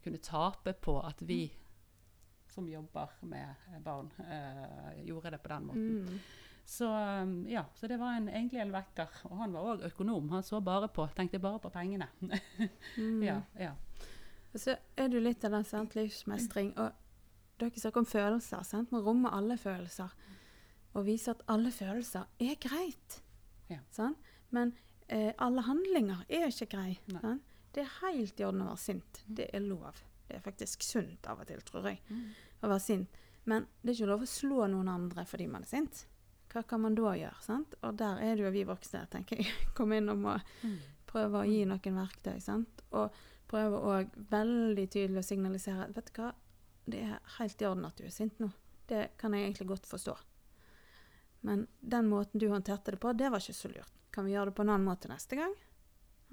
[0.04, 1.52] kunne tape på at vi
[2.50, 6.02] som jobber med barn, eh, gjorde det på den måten.
[6.08, 6.20] Mm.
[6.70, 6.86] Så
[7.24, 9.10] um, ja, så det var en, egentlig en vekker.
[9.30, 10.28] Og han var òg økonom.
[10.36, 12.06] Han så bare på, tenkte bare på pengene.
[12.22, 13.24] Mm.
[13.30, 13.72] ja, ja.
[14.54, 16.76] Og så er du litt av den sant, livsmestring.
[16.78, 16.92] Og
[17.62, 18.62] dere snakker om følelser.
[18.68, 18.92] Sant?
[18.94, 20.14] Man rommer alle følelser.
[20.94, 23.18] Og viser at alle følelser er greit.
[23.70, 23.80] Ja.
[23.94, 24.18] Sant?
[24.54, 24.76] Men
[25.08, 26.94] eh, alle handlinger er ikke grei.
[27.14, 27.36] Nei.
[27.74, 29.24] Det er helt i orden å være sint.
[29.26, 29.98] Det er lov.
[30.30, 32.24] Det er faktisk sunt av og til, tror jeg, Mm.
[32.62, 33.20] å være sint.
[33.50, 36.06] Men det er ikke lov å slå noen andre fordi man er sint.
[36.50, 37.42] Hva kan man da gjøre?
[37.46, 37.76] Sant?
[37.86, 40.78] Og der er det jo vi voksne, tenker jeg, kom inn og må Mm.
[41.10, 42.40] prøve å gi noen verktøy.
[42.42, 42.82] Sant?
[42.92, 43.14] Og
[43.50, 43.94] prøve å
[44.30, 46.32] veldig tydelig å signalisere vet du hva,
[46.90, 48.50] det er helt i orden at du er sint nå.
[48.90, 50.16] Det kan jeg egentlig godt forstå.
[51.42, 53.94] Men den måten du håndterte det på, det var ikke så lurt.
[54.12, 55.54] Kan vi gjøre det på en annen måte neste gang?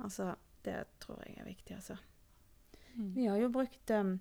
[0.03, 0.33] Altså,
[0.65, 1.97] det tror jeg er viktig, altså.
[2.97, 3.11] Mm.
[3.15, 4.15] Vi har jo brukt um,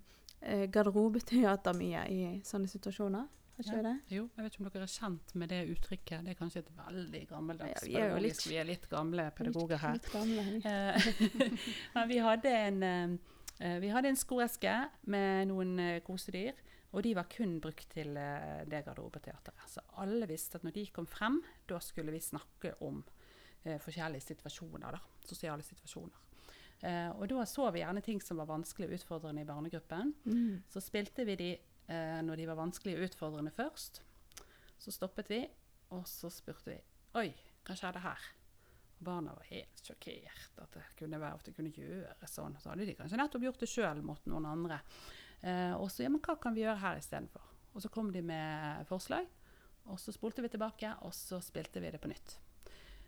[0.70, 3.26] garderobeteater mye i sånne situasjoner.
[3.58, 3.94] Ja.
[4.10, 6.24] Jo, jeg vet ikke om dere er kjent med det uttrykket.
[6.26, 9.30] Det er kanskje et veldig gammeldags Ja, vi er jo litt- Vi er litt gamle
[9.34, 9.92] pedagoger her.
[9.96, 10.42] Litt gamle.
[10.42, 10.60] vi.
[10.64, 11.58] Eh,
[11.94, 12.82] Men vi hadde en,
[13.60, 14.74] eh, vi hadde en skoeske
[15.06, 16.52] med noen eh, kosedyr,
[16.92, 19.64] og de var kun brukt til eh, det garderobeteateret.
[19.68, 23.02] Så alle visste at når de kom frem, da skulle vi snakke om
[23.64, 26.22] eh, forskjellige situasjoner, da, sosiale situasjoner.
[26.84, 30.12] Eh, og da så vi gjerne ting som var vanskelig og utfordrende i barnegruppen.
[30.26, 30.62] Mm.
[30.68, 31.50] Så spilte vi de
[31.88, 34.02] eh, når de var vanskelige og utfordrende først.
[34.78, 35.42] Så stoppet vi,
[35.94, 36.80] og så spurte vi
[37.16, 37.30] Oi,
[37.66, 38.24] hva skjedde her?
[38.96, 42.56] Og barna var helt sjokkert at det kunne være at det kunne gjøre sånn.
[42.60, 44.80] Så hadde de kanskje nettopp gjort det sjøl mot noen andre.
[45.40, 47.52] Eh, og så ja, men hva kan vi gjøre her istedenfor?
[47.76, 49.28] Og så kom de med forslag,
[49.86, 52.38] og så spolte vi tilbake, og så spilte vi det på nytt.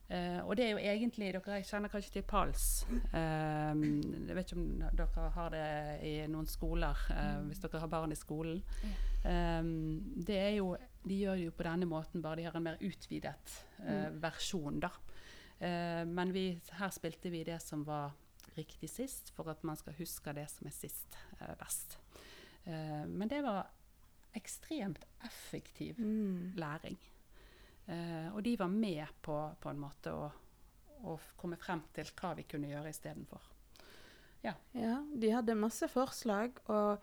[0.09, 2.67] Eh, og det er jo egentlig Dere kjenner kanskje til PALS.
[2.89, 5.65] Eh, jeg vet ikke om dere har det
[6.09, 8.63] i noen skoler, uh, hvis dere har barn i skolen.
[9.29, 9.69] Eh,
[10.29, 10.71] det er jo,
[11.05, 14.81] de gjør det jo på denne måten, bare de har en mer utvidet uh, versjon.
[14.85, 14.93] da.
[15.59, 18.13] Men vi, her spilte vi det som var
[18.55, 21.17] riktig sist, for at man skal huske det som er sist
[21.59, 21.97] best.
[22.63, 23.67] Men det var
[24.39, 26.53] ekstremt effektiv Mm.
[26.55, 26.97] læring.
[27.89, 30.27] Eh, og de var med på, på en måte å,
[31.09, 33.55] å komme frem til hva vi kunne gjøre istedenfor.
[34.77, 37.01] Ja, de hadde masse forslag, og,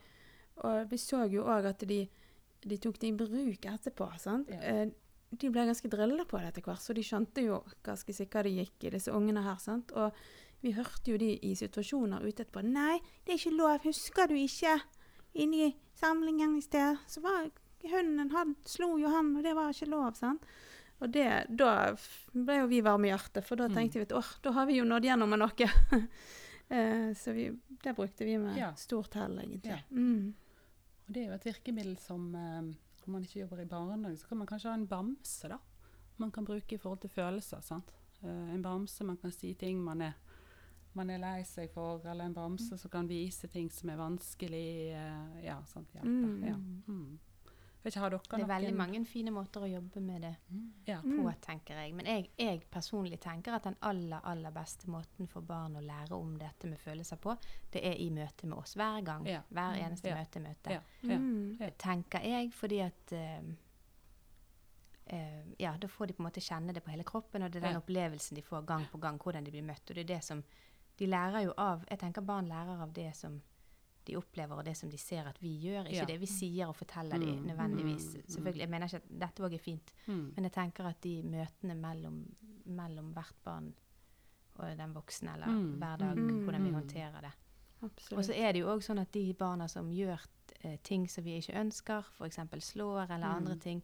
[0.64, 2.06] og vi så jo òg at de,
[2.64, 4.08] de tok det i bruk etterpå.
[4.22, 4.52] sant?
[4.54, 4.62] Ja.
[4.86, 4.94] Eh,
[5.36, 8.54] de ble ganske drilla på det etter hvert, så de skjønte jo ganske sikkert det
[8.56, 9.58] gikk i disse ungene her.
[9.60, 9.92] sant?
[9.98, 10.16] Og
[10.64, 12.64] vi hørte jo de i situasjoner ute etterpå.
[12.64, 13.82] 'Nei, det er ikke lov.
[13.84, 14.80] Husker du ikke?
[15.36, 17.52] Inni samlingen i sted, så var
[17.86, 20.46] hunden Han slo jo han, og det var ikke lov.' sant?
[21.04, 21.72] Og det, da
[22.34, 23.74] ble jo vi varme i hjertet, for da Mm.
[23.76, 25.70] tenkte vi at åh, da har vi jo nådd gjennom med noe.
[26.70, 27.52] Eh, så vi,
[27.84, 28.72] det brukte vi med Ja.
[28.76, 29.70] stort hell, egentlig.
[29.70, 29.78] Ja.
[29.92, 30.34] Mm.
[31.08, 32.62] Og det er jo et virkemiddel som eh,
[33.06, 35.60] Om man ikke jobber i barnehage, så kan man kanskje ha en bamse da,
[36.18, 37.62] man kan bruke i forhold til følelser.
[37.62, 37.92] sant?
[38.24, 40.14] Eh, en bamse man kan si ting man er,
[40.96, 44.90] man er lei seg for, eller en bamse som kan vise ting som er vanskelig.
[44.96, 46.08] eh, ja, sant, hjelpe.
[46.10, 46.44] Mm.
[46.48, 46.56] Ja.
[46.88, 47.20] Mm.
[47.86, 50.36] Vet ikke, har dere Det er veldig mange fine måter å jobbe med det
[50.88, 51.02] Ja.
[51.02, 51.36] på, Mm.
[51.42, 51.94] tenker jeg.
[51.94, 56.12] Men jeg, jeg personlig tenker at den aller, aller beste måten for barn å lære
[56.18, 57.38] om dette med følelser på,
[57.72, 58.74] det er i møte med oss.
[58.74, 59.26] Hver gang.
[59.28, 59.42] Ja.
[59.52, 60.16] Hver eneste Ja.
[60.16, 60.42] møte.
[60.42, 60.72] møte.
[60.72, 60.82] Ja.
[61.04, 61.18] Ja.
[61.18, 61.58] Mm.
[61.78, 63.54] Tenker jeg, fordi at uh,
[65.14, 67.60] Uh, Ja, da får de på en måte kjenne det på hele kroppen, og det
[67.62, 67.80] er den Ja.
[67.80, 69.88] opplevelsen de får gang på gang, hvordan de blir møtt.
[69.90, 70.44] Og det er det som
[70.98, 73.42] De lærer jo av Jeg tenker barn lærer av det som
[74.06, 75.86] de opplever, og det som de ser at vi gjør.
[75.88, 76.06] Ikke Ja.
[76.06, 77.46] det vi sier og forteller de Mm.
[77.48, 78.16] nødvendigvis.
[78.16, 78.24] Mm.
[78.28, 80.34] Selvfølgelig, Jeg mener ikke at dette òg er fint, Mm.
[80.36, 83.74] men jeg tenker at de møtene mellom, mellom hvert barn
[84.56, 85.78] og den voksne, eller Mm.
[85.80, 86.44] hver dag, Mm.
[86.46, 86.76] hvordan vi Mm.
[86.76, 87.32] håndterer det.
[87.82, 90.20] Og så er det jo òg sånn at de barna som gjør
[90.64, 92.36] eh, ting som vi ikke ønsker, f.eks.
[92.64, 93.36] slår eller Mm.
[93.36, 93.84] andre ting,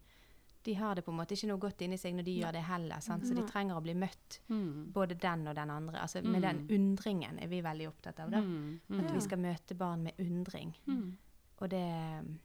[0.63, 2.61] de har det på en måte ikke noe godt inni seg når de gjør det
[2.63, 2.99] heller.
[3.01, 3.23] Sant?
[3.25, 4.91] Så de trenger å bli møtt, Mm.
[4.93, 5.99] både den og den andre.
[6.01, 6.69] Altså Med den Mm.
[6.97, 8.29] undringen er vi veldig opptatt av.
[8.31, 8.41] da.
[8.41, 8.79] Mm.
[8.91, 9.13] At Mm.
[9.13, 10.73] vi skal møte barn med undring.
[10.87, 11.17] Mm.
[11.61, 12.37] Og det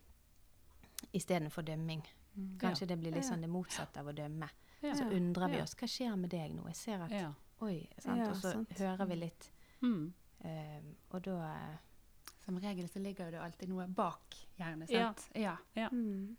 [1.13, 2.03] istedenfor dømming.
[2.61, 4.49] Kanskje det blir litt sånn det motsatte av å dømme.
[4.83, 4.93] Ja.
[4.95, 5.75] Så undrer vi oss.
[5.75, 6.67] Hva skjer med deg nå?
[6.67, 7.33] Jeg ser at Ja.
[7.63, 7.89] Oi.
[7.99, 8.19] Sant?
[8.19, 8.69] Ja, og så sant.
[8.79, 9.51] hører vi litt.
[9.83, 10.13] Mm.
[10.45, 10.81] eh,
[11.13, 11.77] og da eh,
[12.45, 14.87] Som regel så ligger det alltid noe bak hjernen.
[14.89, 15.13] Ja.
[15.13, 15.31] sant?
[15.35, 15.57] Ja.
[15.91, 16.37] Mm.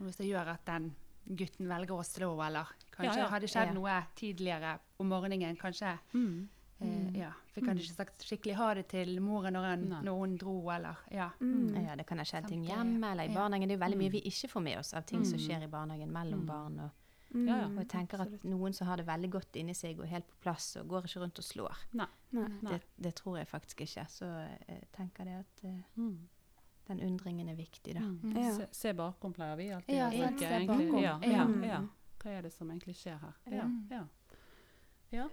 [0.00, 0.94] Noe som gjør at den
[1.26, 3.28] gutten velger å slå, eller kanskje Ja, ja.
[3.30, 3.72] hadde skjedd Ja.
[3.72, 5.56] noe tidligere om morgenen.
[5.56, 6.48] Kanskje Mm.
[6.80, 10.36] eh, ja, Fikk han ikke sagt skikkelig ha det til moren når, han, når hun
[10.36, 11.30] dro, eller ja.
[11.40, 11.86] Mm.
[11.86, 13.34] Ja, det kan ha skjedd ting hjemme eller i ja.
[13.34, 13.68] barnehagen.
[13.68, 14.02] Det er jo veldig Mm.
[14.04, 15.46] mye vi ikke får med oss av ting som Mm.
[15.46, 16.46] skjer i barnehagen mellom Mm.
[16.46, 16.80] barn.
[16.80, 16.90] Og,
[17.34, 17.48] Mm.
[17.48, 17.64] Ja, ja.
[17.66, 18.44] og jeg tenker at Absolutt.
[18.44, 21.20] noen som har det veldig godt inni seg og helt på plass og går ikke
[21.20, 22.06] rundt og slår, Nei.
[22.32, 22.48] Nei.
[22.70, 24.06] det, det tror jeg faktisk ikke.
[24.08, 24.24] Så
[24.68, 26.18] jeg tenker det at eh, Mm.
[26.86, 28.00] Den undringen er viktig, da.
[28.00, 28.36] Mm.
[28.36, 28.54] Ja.
[28.56, 30.38] Se, se bakom pleier vi alltid Ja, å bruke.
[30.38, 31.02] se egentlig.
[31.02, 31.30] Ja, Ja.
[31.36, 31.64] ja, Mm.
[31.64, 31.80] ja.
[32.20, 33.34] Hva er det som egentlig skjer her?
[33.50, 34.06] Ja, ja.
[35.12, 35.28] ja.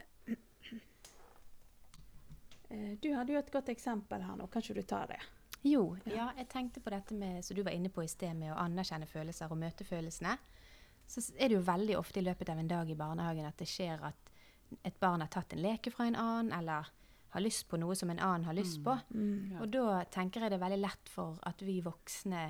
[2.70, 4.48] Eh, Du hadde jo et godt eksempel her nå.
[4.52, 5.20] Kan ikke du ta det?
[5.64, 6.16] Jo, Ja.
[6.16, 8.58] ja, jeg tenkte på dette med, som du var inne på i sted, med å
[8.58, 10.38] anerkjenne følelser og møte følelsene.
[11.08, 13.68] Så er det jo veldig ofte i løpet av en dag i barnehagen at det
[13.68, 14.16] skjer at
[14.86, 16.88] et barn har tatt en leke fra en annen, eller
[17.32, 18.96] har lyst på noe som en annen har lyst på.
[19.16, 19.54] Mm.
[19.54, 19.62] Ja.
[19.64, 22.50] Og da tenker jeg det er veldig lett for at vi voksne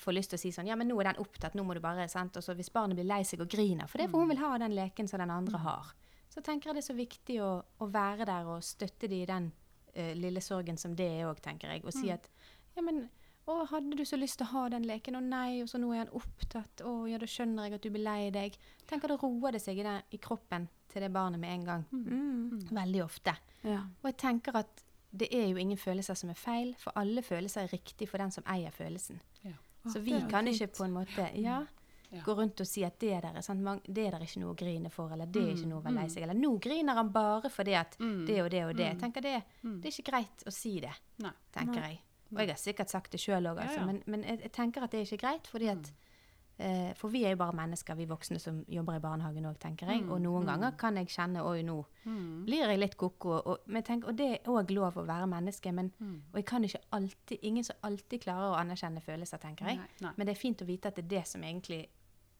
[0.00, 1.82] får lyst til å si sånn Ja, men nå er den opptatt, nå må du
[1.84, 2.36] bare sant?
[2.38, 4.42] Og så hvis barnet blir lei seg og griner, for det er for hun vil
[4.42, 5.92] ha den leken som den andre har,
[6.32, 9.28] så tenker jeg det er så viktig å, å være der og støtte de i
[9.28, 9.52] den
[9.94, 11.84] uh, lille sorgen som det er òg, tenker jeg.
[11.86, 12.26] Og si at
[12.74, 13.04] ja, men
[13.46, 15.92] 'Å, hadde du så lyst til å ha den leken?' 'Å nei, og så nå
[15.92, 19.10] er han opptatt.' 'Å ja, da skjønner jeg at du blir lei deg.' Tenk at
[19.10, 21.84] det roer det seg i, den, i kroppen til det barnet med en gang.
[21.92, 22.60] Mm.
[22.70, 23.36] Veldig ofte.
[23.62, 23.80] Ja.
[24.02, 24.82] Og jeg tenker at
[25.16, 28.30] det er jo ingen følelser som er feil, for alle følelser er riktig for den
[28.30, 29.20] som eier følelsen.
[29.44, 29.52] Ja.
[29.86, 30.60] Så vi kan fint.
[30.60, 31.64] ikke på en måte ja,
[32.24, 33.60] gå rundt og si at det der er, sant?
[33.60, 35.80] Man, det der er ikke noe å grine for, eller det er ikke Mm, noe
[35.80, 36.10] å være lei mm.
[36.10, 38.26] seg, eller nå griner han bare fordi at Mm.
[38.26, 38.86] det og det og det.
[38.86, 39.00] Jeg Mm.
[39.00, 39.80] tenker det, Mm.
[39.80, 41.32] det er ikke greit å si det, Nei.
[41.52, 42.00] tenker jeg.
[42.34, 43.86] Og jeg har sikkert sagt det sjøl òg, altså, ja.
[43.86, 45.92] men, men jeg, jeg tenker at det er ikke greit, fordi at
[46.58, 49.90] eh, For vi er jo bare mennesker, vi voksne som jobber i barnehagen òg, tenker
[49.90, 50.02] jeg.
[50.04, 50.50] Mm, Og noen mm.
[50.52, 52.44] ganger kan jeg kjenne Oi, nå Mm.
[52.44, 53.30] blir jeg litt ko-ko.
[53.40, 55.72] Og, og det er òg lov å være menneske.
[55.72, 56.20] Men, Mm.
[56.32, 59.76] og jeg kan ikke alltid Ingen som alltid klarer å anerkjenne følelser, tenker jeg.
[59.78, 59.86] Nei.
[60.00, 60.12] Nei.
[60.16, 61.88] Men det er fint å vite at det er det som egentlig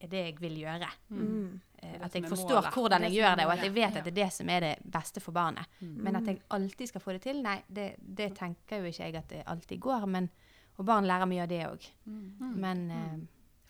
[0.04, 0.88] er det jeg vil gjøre.
[1.10, 1.60] Mm.
[1.82, 4.04] Eh, er det at jeg forstår hvordan jeg gjør det, og at jeg vet at
[4.06, 5.66] det er det som er det beste for barnet.
[5.80, 5.94] Mm.
[6.06, 9.16] Men at jeg alltid skal få det til, nei, det, det tenker jo ikke jeg
[9.20, 10.06] at det alltid går.
[10.16, 10.30] Men,
[10.78, 11.88] og barn lærer mye av det òg.
[12.06, 12.54] Mm.
[12.64, 13.14] Men eh,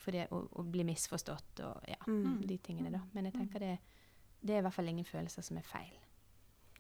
[0.05, 2.43] for det å, å bli misforstått og ja, Mm.
[2.47, 3.01] de tingene, da.
[3.15, 3.77] Men jeg tenker det,
[4.45, 5.95] det er i hvert fall ingen følelser som er feil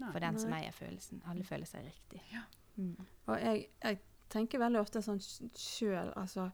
[0.00, 0.10] Nei.
[0.12, 1.22] for den som eier følelsen.
[1.30, 2.20] Alle følelser er riktig.
[2.32, 2.42] Ja.
[2.76, 2.96] Mm.
[3.30, 5.20] Og jeg, jeg tenker veldig ofte sånn
[5.56, 6.50] sjøl, altså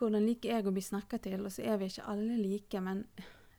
[0.00, 1.42] Hvordan liker jeg å bli snakka til?
[1.44, 3.04] Og så er vi ikke alle like, men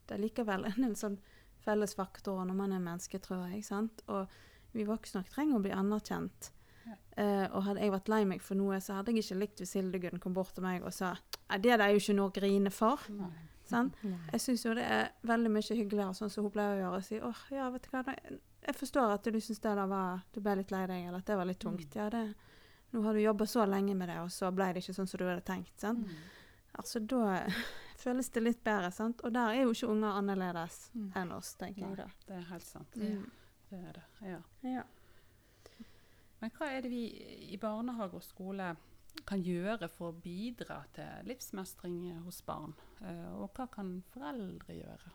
[0.08, 1.20] det er likevel en sånn
[1.62, 3.62] felles faktor når man er menneske, tror jeg.
[3.68, 4.02] sant?
[4.10, 4.26] Og
[4.74, 6.52] vi voksne nok trenger å bli anerkjent.
[6.88, 6.98] Ja.
[7.22, 9.76] Eh, og hadde jeg vært lei meg for noe, så hadde jeg ikke likt hvis
[9.78, 11.14] Hildegunn kom bort til meg og sa
[11.62, 13.04] det er er jo ikke noe å grine for.
[13.14, 13.30] Nei.
[14.34, 16.98] Jeg syns jo det er veldig mye hyggeligere, sånn som hun pleier å gjøre.
[16.98, 18.16] Og si åh, ja, vet du hva,
[18.66, 21.30] jeg forstår at du syns det der var Du ble litt lei deg, eller at
[21.30, 21.96] det var litt tungt.
[21.96, 22.26] Ja, det
[22.92, 25.18] Nå har du jobba så lenge med det, og så ble det ikke sånn som
[25.22, 25.78] du hadde tenkt.
[25.80, 26.06] sant?
[26.08, 26.16] Mm.
[26.76, 27.46] Altså, da
[28.04, 29.22] føles det litt bedre, sant?
[29.24, 31.12] Og der er jo ikke unger annerledes Mm.
[31.16, 32.08] enn oss, tenker jeg da.
[32.28, 32.96] Det er helt sant.
[32.96, 33.30] Mm.
[33.70, 34.04] Det er det.
[34.28, 34.40] Ja.
[34.68, 34.84] Ja.
[36.42, 37.04] Men hva er det vi
[37.54, 38.72] i barnehage og skole
[39.28, 42.74] kan gjøre for å bidra til livsmestring hos barn?
[43.02, 45.12] Eh, og hva kan foreldre gjøre?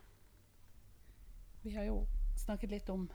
[1.65, 2.07] Vi har jo
[2.39, 3.09] snakket litt om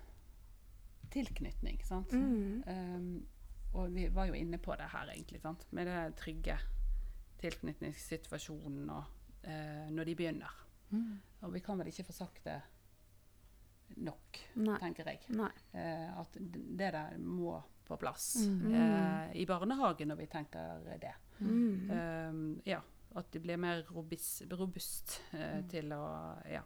[1.12, 2.12] tilknytning, sant?
[2.12, 2.63] Mm.
[2.67, 3.26] Um,
[3.73, 5.65] og vi var jo inne på det her, egentlig, sant?
[5.71, 6.57] med det trygge
[7.41, 9.03] tilknytningssituasjonen og,
[9.43, 10.57] eh, når de begynner.
[11.41, 12.57] Og vi kan vel ikke få sagt det
[13.97, 14.77] nok, Nei.
[14.79, 15.21] tenker jeg.
[15.73, 18.73] Eh, at det der må på plass Mm.
[18.73, 21.13] eh, i barnehagen når vi tenker det.
[21.39, 21.89] Mm.
[21.91, 22.81] Um, ja,
[23.15, 26.62] at de blir mer robust, robust eh, til å ja,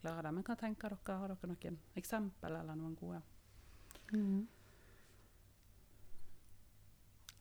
[0.00, 0.32] klare det.
[0.34, 1.18] Men hva tenker dere?
[1.18, 3.22] Har dere noen eksempel eller noen gode?
[4.12, 4.46] Mm.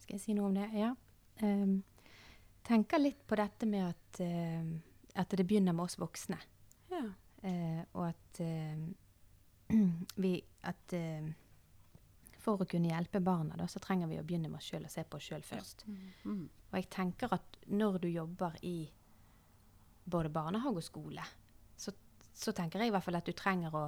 [0.07, 0.69] Skal jeg si noe om det?
[0.79, 0.93] Ja.
[1.43, 1.81] Um,
[2.63, 4.69] tenker litt på dette med at, uh,
[5.19, 6.39] at det begynner med oss voksne.
[6.93, 7.01] Ja.
[7.43, 9.75] Uh, og at uh,
[10.23, 10.31] vi
[10.63, 10.95] At
[12.39, 14.91] for å kunne hjelpe barna, da, så trenger vi å begynne med oss sjøl og
[14.93, 15.83] se på oss sjøl først.
[16.23, 16.45] Mm.
[16.47, 18.77] Og jeg tenker at når du jobber i
[20.07, 21.25] både barnehage og skole,
[21.75, 21.91] så,
[22.31, 23.83] så tenker jeg i hvert fall at du trenger å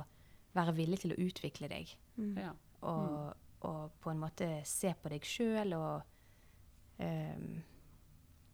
[0.58, 1.94] være villig til å utvikle deg.
[2.20, 2.34] Mm.
[2.44, 2.52] Ja.
[2.92, 3.32] Og,
[3.68, 6.02] og på en måte se på deg sjøl og
[7.00, 7.64] um,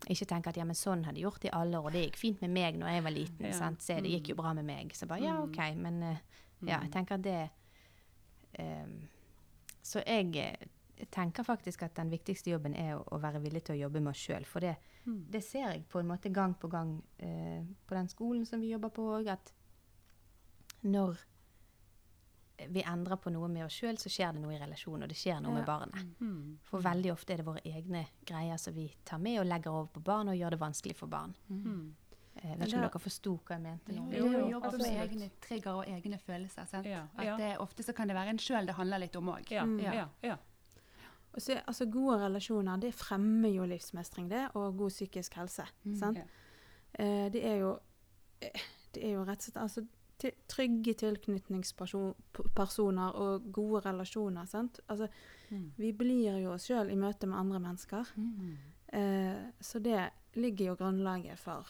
[0.10, 2.42] ikke tenke at ja, men sånn har de gjort i alle år, det gikk fint
[2.42, 3.46] med meg når jeg var liten.
[3.50, 3.54] Ja.
[3.58, 3.82] Sant?
[3.82, 4.94] Se, det gikk jo bra med meg.
[4.96, 5.50] Så bare ja, Mm.
[5.50, 5.60] OK.
[5.82, 6.18] Men uh,
[6.68, 7.50] ja, jeg tenker at det
[8.60, 8.96] um,
[9.86, 13.64] Så jeg, eh, jeg tenker faktisk at den viktigste jobben er å, å være villig
[13.68, 14.46] til å jobbe med oss sjøl.
[14.46, 15.20] For det, Mm.
[15.30, 18.72] det ser jeg på en måte gang på gang eh, på den skolen som vi
[18.72, 19.52] jobber på òg, at
[20.84, 21.20] når
[22.70, 25.18] vi endrer på noe med oss sjøl, så skjer det noe i relasjonen, og det
[25.20, 26.06] skjer noe med barnet.
[26.22, 26.58] Mm.
[26.64, 29.90] For veldig ofte er det våre egne greier som vi tar med og legger over
[29.98, 31.36] på barn, og gjør det vanskelig for barn.
[31.50, 31.94] Mm.
[32.36, 34.06] Eh, Jeg vet ikke om dere forsto hva jeg mente nå.
[34.12, 36.66] Det Jo, jo jo, med egne trigger og egne følelser.
[36.68, 36.86] Sant?
[36.88, 39.52] Ja, At det, ofte så kan det være en sjøl det handler litt om òg.
[39.52, 39.80] Ja, Mm.
[39.80, 40.38] ja, ja.
[41.38, 45.66] Så, altså, gode relasjoner det fremmer jo livsmestring det, og god psykisk helse.
[45.84, 45.96] Mm.
[46.00, 46.18] sant?
[46.18, 46.28] Yeah.
[47.26, 47.80] Eh, det, er jo,
[48.42, 48.62] eh,
[48.94, 49.86] det er jo rett og slett altså,
[50.48, 54.46] trygge tilknytningspersoner og gode relasjoner.
[54.48, 54.80] sant?
[54.90, 55.08] Altså,
[55.52, 55.72] Mm.
[55.78, 58.04] vi blir jo oss sjøl i møte med andre mennesker.
[58.18, 58.56] Mm.
[58.94, 61.66] Eh, så det ligger jo grunnlaget for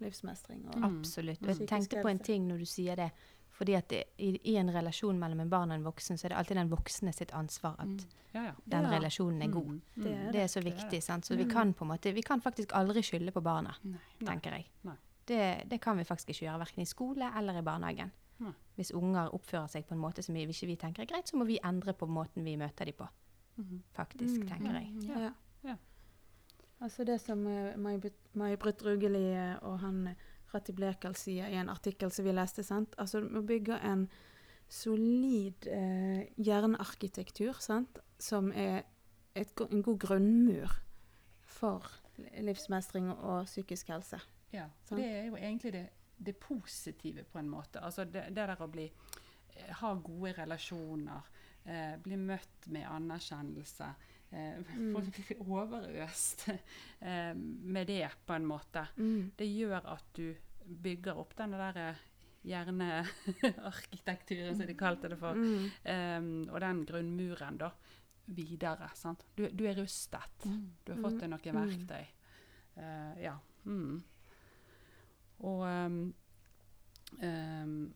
[0.00, 0.66] livsmestring.
[0.68, 0.84] Og, Mm.
[0.98, 1.42] Absolutt.
[1.42, 3.10] Og jeg tenkte på en ting når du sier det.
[3.50, 6.28] Fordi at det, i, i en relasjon mellom en barn og en voksen, så er
[6.28, 8.00] det alltid den voksne sitt ansvar at Mm.
[8.34, 8.52] Ja, ja.
[8.68, 8.90] den Ja.
[8.98, 9.64] relasjonen er god.
[9.66, 9.80] Mm.
[9.96, 10.90] Det er Det er så Det er viktig.
[10.90, 11.02] det.
[11.04, 11.24] sant?
[11.26, 11.50] Så vi Mm.
[11.50, 13.74] kan på en måte, vi kan faktisk aldri skylde på barna.
[13.84, 13.98] Nei.
[14.24, 14.66] tenker jeg.
[14.84, 14.94] Nei.
[15.26, 18.12] Det, det kan vi faktisk ikke gjøre, verken i skole eller i barnehagen.
[18.38, 18.52] Nei.
[18.76, 21.36] Hvis unger oppfører seg på en måte som vi, ikke vi tenker er greit, så
[21.40, 23.08] må vi endre på måten vi møter dem på,
[23.58, 23.82] Mhm.
[23.96, 24.48] faktisk, Mm.
[24.48, 25.08] tenker jeg.
[25.08, 25.18] Ja.
[25.18, 25.32] Ja.
[25.64, 25.76] Ja.
[26.80, 27.72] Altså det som uh,
[28.34, 30.14] May-Britt Rugeli eh, og han eh,
[30.54, 32.94] Rati Blekal sier i en artikkel som vi leste, sant?
[32.98, 34.08] Altså må bygge en
[34.68, 37.98] solid uh, hjernearkitektur, sant?
[38.18, 38.82] Som er
[39.34, 40.76] et, en god grunnmur
[41.42, 41.86] for
[42.40, 44.20] livsmestring og psykisk helse.
[44.52, 45.88] Ja, for det er jo egentlig det,
[46.18, 47.80] det positive på en måte.
[47.82, 51.20] Altså det, det der å bli eh, Ha gode relasjoner,
[51.64, 53.94] eh, bli møtt med anerkjennelse.
[54.30, 54.94] Eh, Mm.
[54.94, 56.48] Bli overøst
[57.00, 58.86] eh, med det, på en måte.
[58.98, 59.30] Mm.
[59.38, 60.34] Det gjør at du
[60.66, 61.94] bygger opp denne der
[62.46, 65.32] hjernearkitekturen, som de kalte det for.
[65.34, 65.70] Mm.
[65.82, 66.20] eh,
[66.52, 67.70] og den grunnmuren, da.
[68.26, 68.88] Videre.
[68.98, 69.20] Sant?
[69.38, 70.42] Du, du er rustet.
[70.42, 71.60] Du har fått deg noen Mm.
[71.62, 72.04] verktøy.
[72.76, 73.36] Eh, ja.
[73.64, 74.02] Mm.
[75.44, 76.14] Og um,
[77.20, 77.94] um,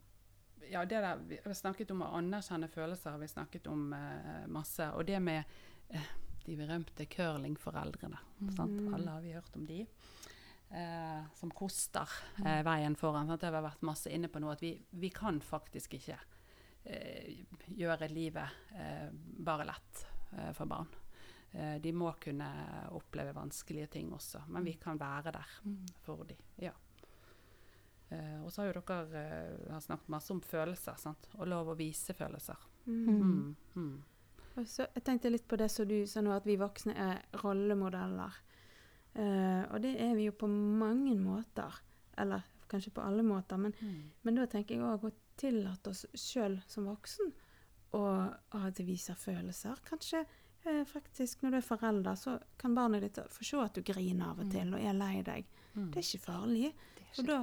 [0.71, 4.47] Ja, det der Vi har snakket om å anerkjenne følelser, har vi snakket om uh,
[4.53, 4.91] masse.
[4.95, 5.45] Og det med
[5.95, 6.11] uh,
[6.47, 8.19] de berømte curlingforeldrene.
[8.41, 8.95] Mm.
[8.95, 9.83] Alle har vi hørt om de.
[10.71, 12.07] Uh, som koster
[12.39, 13.27] veien foran.
[13.27, 13.43] Sant?
[13.43, 16.21] Det har vært masse inne på nå, at vi, vi kan faktisk ikke
[17.77, 18.55] gjøre livet
[19.45, 19.99] bare lett
[20.57, 20.89] for barn.
[21.53, 22.49] De må kunne
[22.97, 25.53] oppleve vanskelige ting også, men vi kan være der
[26.07, 26.41] for dem.
[26.57, 26.73] Ja.
[28.11, 31.29] Eh, og så har jo dere uh, har snakket masse om følelser, sant?
[31.39, 32.59] og lov å vise følelser.
[32.87, 33.05] Mm.
[33.07, 33.57] Mm.
[33.77, 33.93] Mm.
[34.59, 37.21] Og så, jeg tenkte litt på det som du sa nå, at vi voksne er
[37.45, 38.41] rollemodeller.
[39.15, 41.79] Uh, og det er vi jo på mange måter.
[42.19, 44.11] Eller kanskje på alle måter, men, Mm.
[44.23, 47.33] men da tenker jeg òg å tillate oss sjøl som voksen
[47.97, 48.03] å
[48.55, 49.81] at vi viser følelser.
[49.89, 50.25] Kanskje
[50.87, 54.43] faktisk når du er forelder, så kan barnet ditt få se at du griner av
[54.45, 55.49] og til og er lei deg.
[55.75, 55.91] Mm.
[55.91, 56.73] Det er ikke farlig.
[56.99, 57.39] Det er Og da,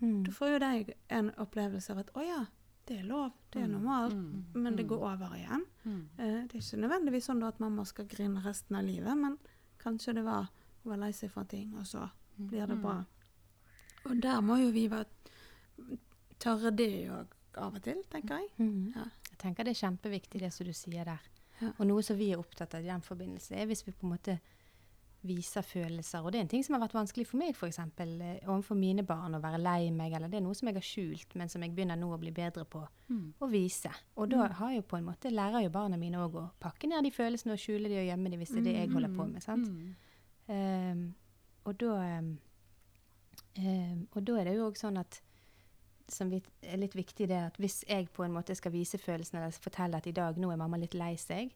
[0.00, 0.24] Mm.
[0.24, 2.44] da får jo de en opplevelse av at å ja,
[2.86, 3.72] det er lov, det er Mm.
[3.72, 4.44] normalt, Mm.
[4.54, 4.88] men det Mm.
[4.88, 5.64] går over igjen.
[5.84, 6.08] Mm.
[6.18, 9.38] Eh, det er ikke nødvendigvis sånn at mamma skal grine resten av livet, men
[9.78, 10.48] kanskje det var
[10.84, 13.04] hun var lei seg for en ting, og så blir det bra.
[14.06, 15.04] Og der må jo vi være
[16.38, 17.26] tørre det òg
[17.56, 18.48] av og til, tenker jeg.
[18.94, 19.04] Ja.
[19.30, 21.20] Jeg tenker det er kjempeviktig det som du sier der.
[21.60, 21.72] Ja.
[21.78, 24.12] Og noe som vi er opptatt av i den forbindelse, er hvis vi på en
[24.16, 24.38] måte
[25.26, 26.22] viser følelser.
[26.22, 27.78] Og det er en ting som har vært vanskelig for meg, f.eks.
[27.78, 30.86] Eh, overfor mine barn å være lei meg, eller det er noe som jeg har
[30.86, 33.32] skjult, men som jeg begynner nå å bli bedre på Mm.
[33.40, 33.90] å vise.
[34.16, 37.02] Og da har jo på en måte, lærer jo barna mine òg å pakke ned
[37.04, 39.26] de følelsene og skjule de og gjemme de hvis det er det jeg holder på
[39.32, 39.42] med.
[39.42, 39.68] sant?
[39.68, 39.94] Mm.
[40.48, 41.14] Um,
[41.64, 42.38] og da ehm,
[44.14, 45.20] Og da er det jo òg sånn at
[46.08, 49.50] som er litt viktig det at hvis jeg på en måte skal vise følelsene eller
[49.60, 51.50] fortelle at i dag nå er mamma litt lei seg,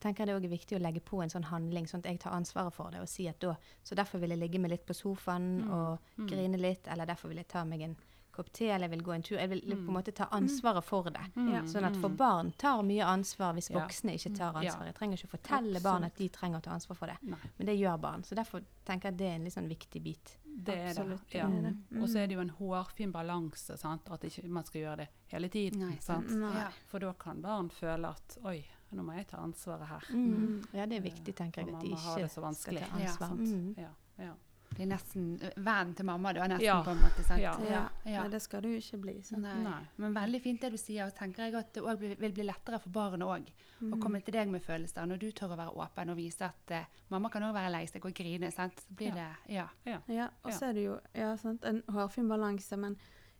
[0.00, 2.20] tenker jeg det òg er viktig å legge på en sånn handling, sånn at jeg
[2.20, 4.86] tar ansvaret for det og si at da Så derfor vil jeg ligge meg litt
[4.86, 5.70] på sofaen Mm.
[5.72, 6.28] og Mm.
[6.28, 7.96] grine litt, eller derfor vil jeg ta meg en
[8.32, 9.38] kopp te, eller jeg vil gå en tur.
[9.38, 9.88] Jeg vil på Mm.
[9.88, 11.20] en måte ta ansvaret for det.
[11.36, 11.68] Mm.
[11.68, 12.16] Sånn at for Mm.
[12.16, 13.78] barn tar mye ansvar hvis Ja.
[13.78, 14.86] voksne ikke tar ansvar.
[14.86, 17.16] Jeg trenger ikke fortelle barn at de trenger å ta ansvar for det.
[17.22, 18.22] Nei, Men det gjør barn.
[18.24, 20.36] Så derfor tenker jeg at det er en litt sånn viktig bit.
[20.56, 21.34] det er Absolutt, det.
[21.38, 21.46] Ja.
[21.46, 22.02] Mm.
[22.02, 24.02] Og så er det jo en hårfin balanse, sant?
[24.10, 25.78] at ikke man skal gjøre det hele tiden.
[25.80, 26.28] Nei, sant?
[26.30, 26.68] Nei.
[26.86, 28.64] For da kan barn føle at oi,
[28.94, 30.08] nå må jeg ta ansvaret her.
[30.10, 30.64] Mm.
[30.72, 32.82] Ja, det er viktig, tenker jeg, at de mamma har ikke det så vanskelig.
[32.86, 33.28] skal ta ansvar.
[33.28, 33.54] Ja.
[33.54, 33.74] Mm.
[33.78, 33.90] Ja,
[34.24, 34.34] ja.
[34.74, 36.82] Blir nesten vennen venn til mamma, da, nesten, Ja.
[36.82, 37.22] på en måte.
[37.22, 37.40] sant?
[37.40, 37.52] Ja.
[37.62, 37.88] Ja.
[38.04, 38.22] Ja.
[38.22, 39.22] Nei, det skal du ikke bli.
[39.36, 39.52] Nei.
[39.62, 39.82] Nei.
[39.98, 42.90] Men veldig fint det du sier, og tenker jeg at det vil- bli lettere for
[42.90, 43.46] barnet òg
[43.80, 43.92] Mm.
[43.94, 45.06] å komme til deg med følelser.
[45.06, 47.84] Når du tør å være åpen og vise at uh, mamma kan òg være lei
[47.86, 48.74] seg og grine, sant?
[48.80, 49.28] så blir Ja.
[49.46, 49.54] det
[49.86, 49.98] Ja.
[50.08, 52.96] Ja, og så er det jo ja, sant, en hårfin balanse, men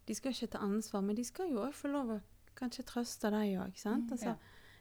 [0.07, 1.03] de skal ikke ta ansvar.
[1.03, 2.21] Men de skal jo òg få lov å
[2.55, 4.07] kanskje trøste deg òg, sant.
[4.07, 4.37] Mm, Altså, ja.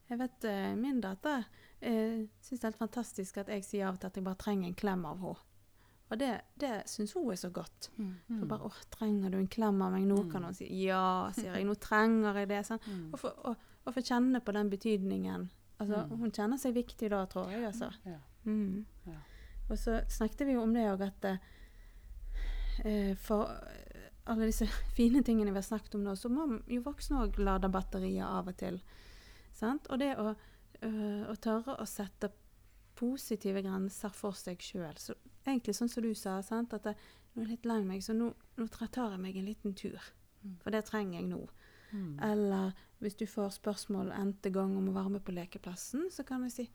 [0.10, 1.46] Jeg vet eh, min datter
[1.82, 4.36] eh, syns det er helt fantastisk at jeg sier av og til at jeg bare
[4.44, 5.50] trenger en klem av henne.
[6.12, 7.90] Og det, det syns hun er så godt.
[7.96, 8.04] For
[8.36, 8.48] Mm.
[8.48, 10.32] bare 'Å, trenger du en klem av meg nå?' Mm.
[10.32, 10.66] kan hun si.
[10.70, 11.66] 'Ja', sier jeg.
[11.66, 12.66] 'Nå trenger jeg det'.
[12.68, 12.80] Sånn.
[12.88, 13.14] Mm.
[13.14, 15.50] Og, for, og, og for kjenne på den betydningen.
[15.80, 16.18] Altså, Mm.
[16.20, 17.64] Hun kjenner seg viktig da, tror jeg.
[17.66, 17.90] altså.
[18.06, 18.20] Ja.
[18.46, 18.86] Mm.
[19.08, 19.18] Ja.
[19.70, 21.26] Og så snakket vi jo om det òg, at
[22.86, 26.82] eh, for eh, alle disse fine tingene vi har snakket om nå, så må jo
[26.86, 28.82] voksne òg lade batterier av og til.
[29.54, 29.90] Sant?
[29.94, 30.34] Og det å,
[30.82, 32.32] øh, å tørre å sette
[32.98, 34.98] positive grenser for seg sjøl.
[35.46, 36.74] Egentlig sånn som du sa, sant?
[36.74, 36.96] at det,
[37.34, 40.02] nå er jeg litt lei meg, så nå, nå tar jeg meg en liten tur.
[40.44, 40.58] Mm.
[40.64, 41.42] For det trenger jeg nå.
[41.94, 42.18] Mm.
[42.26, 42.74] Eller
[43.04, 46.50] hvis du får spørsmål n-te gang om å være med på lekeplassen, så kan du
[46.54, 46.66] si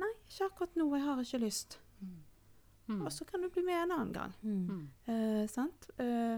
[0.00, 1.78] nei, ikke akkurat nå, jeg har ikke lyst.
[2.02, 3.00] Mm.
[3.00, 4.34] Og så kan du bli med en annen gang.
[4.42, 4.64] Mm.
[4.68, 4.86] Mm.
[5.12, 5.88] Eh, sant?
[6.02, 6.36] Eh,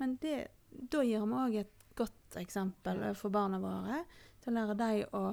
[0.00, 0.36] men det,
[0.70, 4.02] da gir vi òg et godt eksempel for barna våre
[4.46, 5.26] til å lære dem å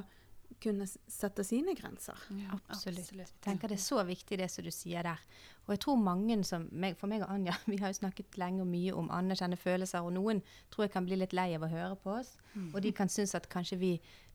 [0.64, 2.16] kunne sette sine grenser.
[2.38, 3.10] Ja, Absolutt.
[3.18, 5.20] Jeg tenker det er så viktig det som du sier der.
[5.66, 6.68] Og jeg tror mange som
[7.00, 10.14] For meg og Anja, vi har jo snakket lenge og mye om anerkjenne følelser, og
[10.16, 10.42] noen
[10.72, 12.36] tror jeg kan bli litt lei av å høre på oss.
[12.54, 12.70] Mm.
[12.76, 13.94] Og de kan synes at kanskje vi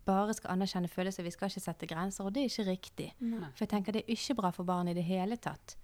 [0.09, 2.24] bare skal anerkjenne følelser, vi skal ikke sette grenser.
[2.26, 3.09] Og det er ikke riktig.
[3.20, 3.49] Nei.
[3.55, 5.76] For jeg tenker det er ikke bra for barn i det hele tatt.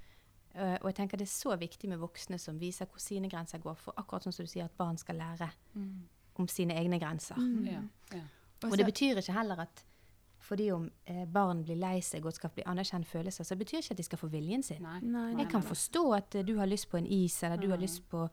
[0.55, 3.61] Eh, og jeg tenker det er så viktig med voksne som viser hvor sine grenser
[3.65, 3.77] går.
[3.81, 6.09] For akkurat sånn som du sier, at barn skal lære Mm.
[6.43, 7.37] om sine egne grenser.
[7.39, 7.67] Mm.
[7.71, 7.83] Ja.
[8.19, 8.25] Ja.
[8.71, 9.85] Og det betyr ikke heller at
[10.45, 13.93] fordi om eh, barn blir lei seg og skal bli anerkjent følelser, så betyr ikke
[13.93, 14.83] at de skal få viljen sin.
[14.83, 14.99] Nei.
[15.01, 15.69] Nei, Jeg kan nei.
[15.71, 17.83] forstå at eh, du har lyst på en is, eller du har Mm.
[17.83, 18.29] lyst på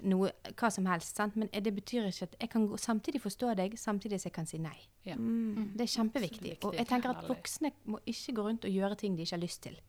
[0.00, 1.36] noe, hva som helst, sant?
[1.36, 4.32] men eh, det betyr ikke at jeg kan gå- samtidig forstå deg, samtidig som jeg
[4.34, 4.76] kan si nei.
[5.04, 5.14] Ja.
[5.16, 5.72] Mm.
[5.76, 6.58] Det er kjempeviktig.
[6.64, 9.40] Og jeg tenker at voksne må ikke gå rundt og gjøre ting de ikke har
[9.46, 9.80] lyst til.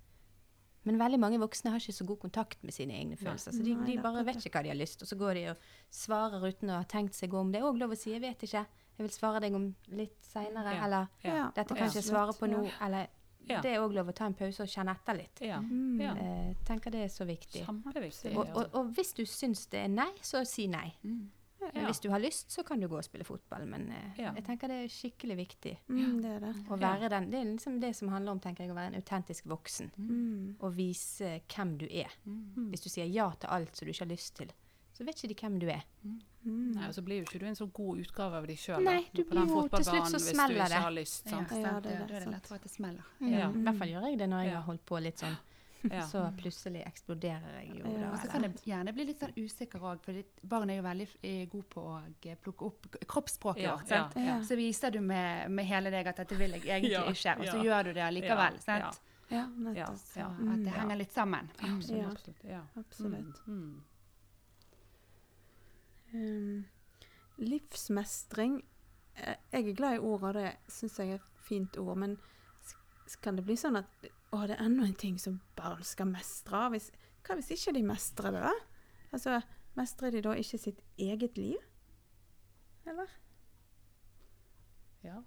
[0.85, 3.51] Men veldig mange voksne har ikke så god kontakt med sine egne følelser.
[3.51, 5.57] Så de, de bare vet ikke hva de har lyst, og så går de og
[5.91, 7.51] svarer uten å ha tenkt seg om.
[7.51, 8.65] Det er òg lov å si 'jeg vet ikke',
[8.97, 10.85] 'jeg vil svare deg om litt seinere', Ja.
[10.85, 11.51] eller Ja.
[11.51, 13.07] 'dette kan kan ikke jeg svare på nå', eller
[13.47, 13.61] Ja.
[13.61, 15.39] Det er òg lov å ta en pause og kjenne etter litt.
[15.41, 15.59] Ja.
[15.61, 15.99] Mm.
[16.01, 16.13] Ja.
[16.15, 17.63] Eh, tenker det er så viktig.
[17.63, 18.35] Kjempeviktig.
[18.35, 20.93] Og, og, og hvis du syns det er nei, så si nei.
[21.03, 21.29] Mm.
[21.61, 21.85] Eh, Ja.
[21.87, 24.31] Hvis du har lyst, så kan du gå og spille fotball, men eh, Ja.
[24.33, 25.77] jeg tenker det er skikkelig viktig.
[25.89, 26.55] Mm, det er det.
[26.69, 29.01] Å være den, det er liksom det som handler om tenker jeg, å være en
[29.01, 29.91] autentisk voksen.
[29.97, 30.55] Mm.
[30.59, 32.09] Og vise hvem du er.
[32.27, 32.69] Mm.
[32.71, 34.51] Hvis du sier ja til alt som du ikke har lyst til,
[34.95, 35.83] så vet ikke de hvem du er.
[36.05, 36.19] Mm.
[36.75, 38.83] Nei, og så blir jo ikke du en så god utgave av deg sjøl.
[38.85, 40.83] Nei, du blir jo- til slutt så Hvis smeller du ikke det.
[40.85, 41.25] har lyst.
[41.25, 41.39] Ja.
[41.41, 42.51] Ja, det er det, er det sant.
[42.51, 43.03] at det smeller.
[43.19, 43.49] Ja.
[43.49, 45.37] I hvert fall gjør jeg det når jeg har holdt på litt sånn.
[45.85, 46.01] Ja.
[46.09, 47.91] Så plutselig eksploderer jeg jo.
[47.91, 50.77] Ja, da, Og så kan jeg gjerne bli litt sånn usikker òg, for barn er
[50.77, 53.87] jo veldig gode på å eh, plukke opp kroppsspråket vårt.
[53.87, 54.15] sant?
[54.15, 54.37] ja, ja.
[54.41, 57.45] Så viser du med, med hele deg at dette vil jeg egentlig Ja, ikke, og
[57.45, 57.63] så ja.
[57.63, 58.53] gjør du det allikevel.
[58.53, 59.01] Ja, sant?
[59.29, 60.15] Ja, Ja, nettopp.
[60.15, 60.27] Ja.
[60.29, 61.49] at det henger litt sammen.
[61.61, 61.89] Absolutt.
[62.01, 62.09] Ja.
[62.09, 62.61] absolutt, ja.
[62.77, 63.41] Absolutt.
[63.47, 63.81] Mm.
[66.13, 66.65] Um,
[67.41, 68.59] livsmestring
[69.15, 71.97] eh, Jeg er glad i ordet, det syns jeg er et fint ord.
[71.97, 72.17] Men
[73.21, 76.65] kan det bli sånn at å, det er enda en ting som barn skal mestre?
[76.73, 76.89] Hvis,
[77.25, 78.53] hva hvis ikke de mestrer det, da?
[79.15, 79.39] Altså,
[79.77, 81.61] mestrer de da ikke sitt eget liv?
[82.85, 83.11] Eller?
[85.05, 85.21] Ja.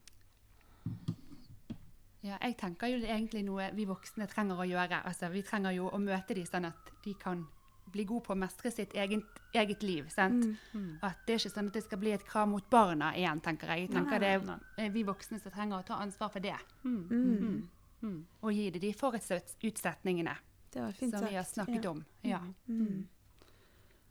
[2.22, 5.00] Ja, jeg tenker jo egentlig noe vi voksne trenger å gjøre.
[5.06, 7.46] Altså, vi trenger jo å møte de sånn at de kan
[7.92, 10.08] bli god på å mestre sitt eget, eget liv.
[10.12, 10.44] sant?
[10.44, 10.56] Mm.
[10.72, 10.92] Mm.
[11.02, 13.74] At det er ikke sånn at det skal bli et krav mot barna igjen, tenker
[13.74, 13.86] jeg.
[13.86, 14.58] Jeg tenker det Nei.
[14.86, 16.56] er vi voksne som trenger å ta ansvar for det.
[16.84, 17.02] Mm.
[17.10, 17.26] Mm.
[17.36, 17.60] Mm.
[18.02, 18.18] Mm.
[18.40, 20.36] Og gi det de forutsetningene
[20.70, 21.90] Det som vi har snakket ja.
[21.90, 22.04] om.
[22.22, 22.40] Ja.
[22.66, 23.08] Mm.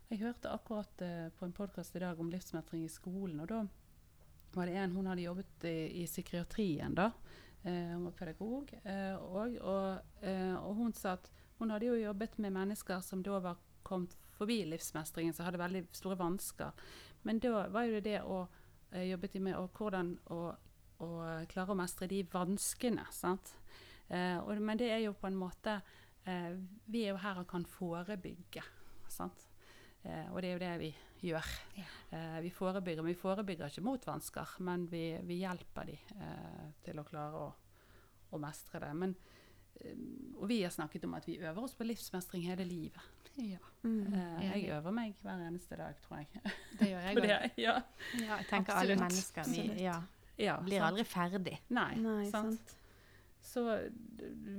[0.10, 3.66] Jeg hørte akkurat uh, på en podkast i dag om livsmestring i skolen, og da
[4.56, 7.12] var det en Hun hadde jobbet i, i psykiatrien, da.
[7.66, 8.72] Uh, hun var pedagog.
[8.86, 13.24] Uh, og, og, eh, og hun sa at hun hadde jo jobbet med mennesker som
[13.26, 13.58] da var
[13.88, 16.88] kommet forbi livsmestringen, som hadde veldig store vansker.
[17.26, 18.44] Men da var jo det det å
[18.92, 20.42] eh, jobbet de med og hvordan å,
[21.04, 21.10] å
[21.50, 23.08] klare å mestre de vanskene.
[23.12, 23.56] sant?
[24.08, 25.82] Eh, og, men det er jo på en måte
[26.24, 26.54] eh,
[26.88, 28.64] Vi er jo her og kan forebygge.
[29.12, 29.48] sant?
[30.08, 30.92] Eh, og det er jo det vi
[31.28, 31.52] gjør.
[31.76, 31.88] Ja.
[32.16, 36.68] Eh, vi forebygger, men vi forebygger ikke mot vansker, men vi, vi hjelper de eh,
[36.86, 37.50] til å klare å,
[38.32, 38.94] å mestre det.
[38.96, 39.18] Men,
[40.38, 43.17] og vi har snakket om at vi øver oss på livsmestring hele livet.
[43.38, 43.60] Ja.
[43.84, 44.14] Mm.
[44.14, 46.42] Eh, jeg øver meg hver eneste dag, tror jeg.
[46.80, 47.30] Det gjør jeg òg.
[47.62, 47.76] ja.
[48.18, 50.00] Ja, jeg tenker alle mennesker vi ja,
[50.42, 50.88] ja, blir sant.
[50.90, 51.56] aldri ferdig.
[51.70, 52.58] Nei, Nei, sant?
[52.58, 52.76] sant.
[53.48, 53.64] Så,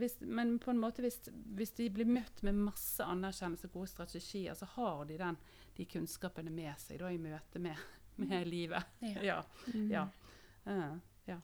[0.01, 1.19] hvis, men på en måte hvis,
[1.59, 5.37] hvis de blir møtt med masse anerkjennelse og gode strategier, så har de den,
[5.77, 7.77] de kunnskapene med seg da, i møte med,
[8.23, 8.95] med livet.
[9.05, 9.21] Ja.
[9.27, 9.37] Ja.
[9.75, 9.91] Mm.
[9.93, 10.07] Ja.
[10.65, 10.97] Eh,
[11.29, 11.37] ja.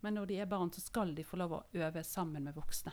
[0.00, 2.92] Men når de er barn, så skal de få lov å øve sammen med voksne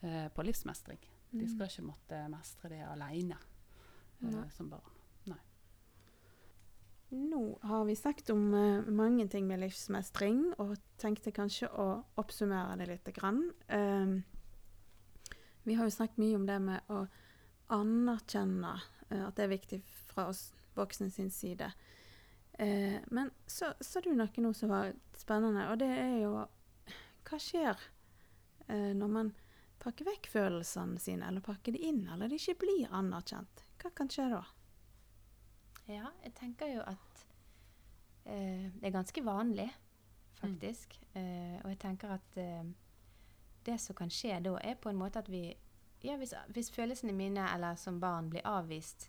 [0.00, 0.98] eh, på livsmestring.
[1.32, 1.48] De Mm.
[1.48, 3.38] skal ikke måtte mestre det alene
[4.22, 4.92] eh, som barn.
[7.12, 12.78] Nå har vi sagt om eh, mange ting med livsmestring, og tenkte kanskje å oppsummere
[12.80, 13.10] det litt.
[13.12, 13.50] Grann.
[13.68, 14.22] Ehm,
[15.64, 17.02] vi har jo snakket mye om det med å
[17.68, 18.72] anerkjenne
[19.10, 21.68] eh, at det er viktig fra oss voksne sin side.
[22.58, 26.34] Eh, men så sa du noe nå som var spennende, og det er jo
[27.28, 27.76] Hva skjer
[28.68, 29.34] eh, når man
[29.82, 33.64] pakker vekk følelsene sine, eller pakke det inn, eller de ikke blir anerkjent?
[33.82, 34.42] Hva kan skje da?
[35.90, 37.24] Ja, jeg tenker jo at
[38.24, 39.66] eh, det er ganske vanlig,
[40.38, 40.94] faktisk.
[41.18, 42.62] Eh, og jeg tenker at eh,
[43.66, 45.48] det som kan skje da, er på en måte at vi
[46.02, 49.04] Ja, hvis, hvis følelsene mine eller som barn blir avvist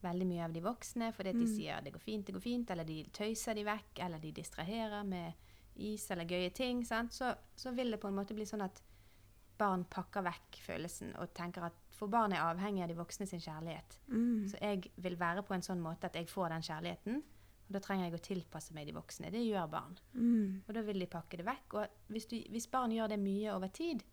[0.00, 1.40] veldig mye av de voksne fordi mm.
[1.40, 1.56] de Mm.
[1.56, 5.04] sier det går fint, det går fint, eller de tøyser de vekk, eller de distraherer
[5.04, 5.32] med
[5.76, 7.12] is eller gøye ting, sant?
[7.12, 8.80] Så, så vil det på en måte bli sånn at
[9.58, 13.42] barn pakker vekk følelsen og tenker at for barn er avhengig av de voksne sin
[13.42, 13.98] kjærlighet.
[14.12, 14.46] Mm.
[14.50, 17.18] Så jeg vil være på en sånn måte at jeg får den kjærligheten.
[17.68, 19.32] Og da trenger jeg å tilpasse meg de voksne.
[19.34, 19.98] Det gjør barn.
[20.14, 20.62] Mm.
[20.62, 21.74] Og da vil de pakke det vekk.
[21.76, 24.04] Og hvis, du, hvis barn gjør det mye over tid,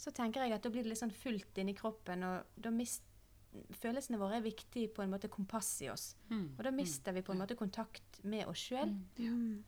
[0.00, 3.06] så tenker jeg at da blir det litt sånn fullt inni kroppen, og da mist,
[3.50, 6.12] Følelsene våre er viktige på en måte kompass i oss.
[6.28, 6.52] Mm.
[6.52, 8.92] Og da mister vi på en måte kontakt med oss sjøl.
[9.18, 9.64] Mm.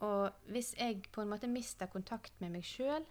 [0.00, 3.04] Og hvis jeg på en måte mister kontakt med meg sjøl,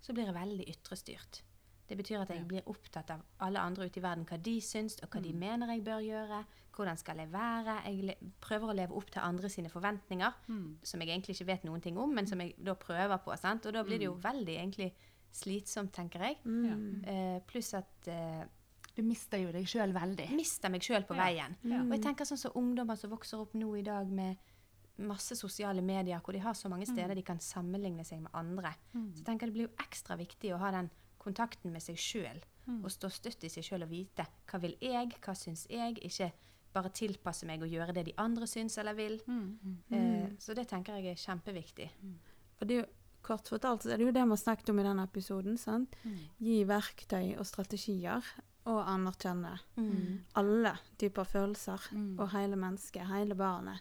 [0.00, 1.42] så blir jeg veldig ytrestyrt.
[1.88, 2.44] Det betyr at jeg Ja.
[2.44, 5.38] blir opptatt av alle andre ute i verden, hva de syns, og hva de Mm.
[5.38, 6.44] mener jeg bør gjøre.
[6.74, 7.84] Hvordan skal jeg være?
[7.86, 10.76] Jeg prøver å leve opp til andre sine forventninger, Mm.
[10.82, 13.38] som jeg egentlig ikke vet noen ting om, men som jeg da prøver på.
[13.38, 13.64] Sant?
[13.66, 14.20] Og da blir det jo Mm.
[14.22, 14.92] veldig egentlig
[15.32, 16.36] slitsomt, tenker jeg.
[16.44, 17.04] Mm.
[17.06, 18.44] Eh, pluss at eh,
[18.96, 20.30] Du mister jo deg sjøl veldig.
[20.34, 21.24] mister meg sjøl på Ja.
[21.26, 21.56] veien.
[21.64, 21.92] Mm.
[21.92, 24.38] Og jeg tenker sånn som ungdommer som vokser opp nå i dag med
[24.98, 28.72] masse sosiale medier, hvor de har så mange steder de kan sammenligne seg med andre.
[28.94, 29.10] Mm.
[29.12, 32.40] Så jeg tenker det blir jo ekstra viktig å ha den kontakten med seg sjøl.
[32.66, 32.82] Mm.
[32.84, 35.98] Og stå støtt i seg sjøl og vite hva vil jeg, hva syns jeg.
[36.02, 36.32] Ikke
[36.74, 39.20] bare tilpasse meg og gjøre det de andre syns eller vil.
[39.26, 39.76] Mm.
[39.90, 41.90] Eh, så det tenker jeg er kjempeviktig.
[42.60, 42.88] Og det er jo,
[43.26, 45.56] kort fortalt så er det jo det vi har snakket om i denne episoden.
[45.58, 45.96] sant?
[46.04, 46.18] Mm.
[46.38, 48.22] Gi verktøy og strategier,
[48.66, 50.24] og anerkjenne Mm.
[50.34, 51.80] alle typer følelser.
[51.92, 52.18] Mm.
[52.18, 53.80] Og hele mennesket, hele barnet.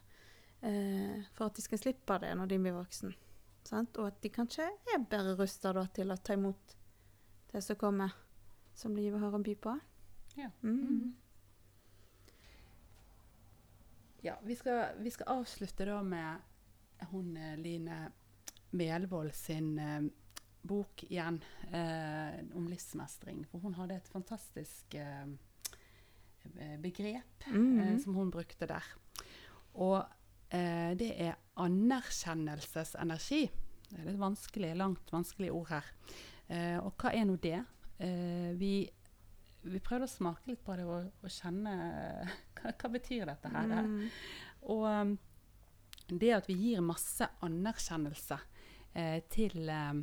[0.61, 3.13] Eh, for at de skal slippe det når de blir voksen.
[3.65, 3.97] Sant?
[3.97, 6.75] Og at de kanskje er bedre rusta til å ta imot
[7.51, 8.13] det som kommer,
[8.75, 9.75] som livet har å by på.
[10.37, 10.49] Ja.
[10.63, 11.13] Mm.
[14.25, 16.41] Ja, vi skal, vi skal avslutte da med
[17.11, 18.11] hun eh, Line
[18.75, 20.01] Melvold sin eh,
[20.65, 21.37] bok igjen
[21.71, 23.43] eh, om livsmestring.
[23.51, 25.27] For hun hadde et fantastisk eh,
[26.81, 27.79] begrep Mm.
[27.79, 28.83] eh, som hun brukte der.
[29.75, 30.01] Og
[30.49, 33.43] det er anerkjennelsesenergi.
[33.89, 35.89] Det er litt vanskelig, langt vanskelig ord her.
[36.47, 37.59] Eh, og hva er nå det?
[37.97, 38.73] Eh, vi,
[39.65, 41.75] vi prøvde å smake litt på det og, og kjenne
[42.59, 43.71] hva, hva betyr dette her.
[43.85, 44.09] Mm.
[44.73, 45.15] Og um,
[46.09, 48.37] det at vi gir masse anerkjennelse
[48.93, 49.93] eh, til eh,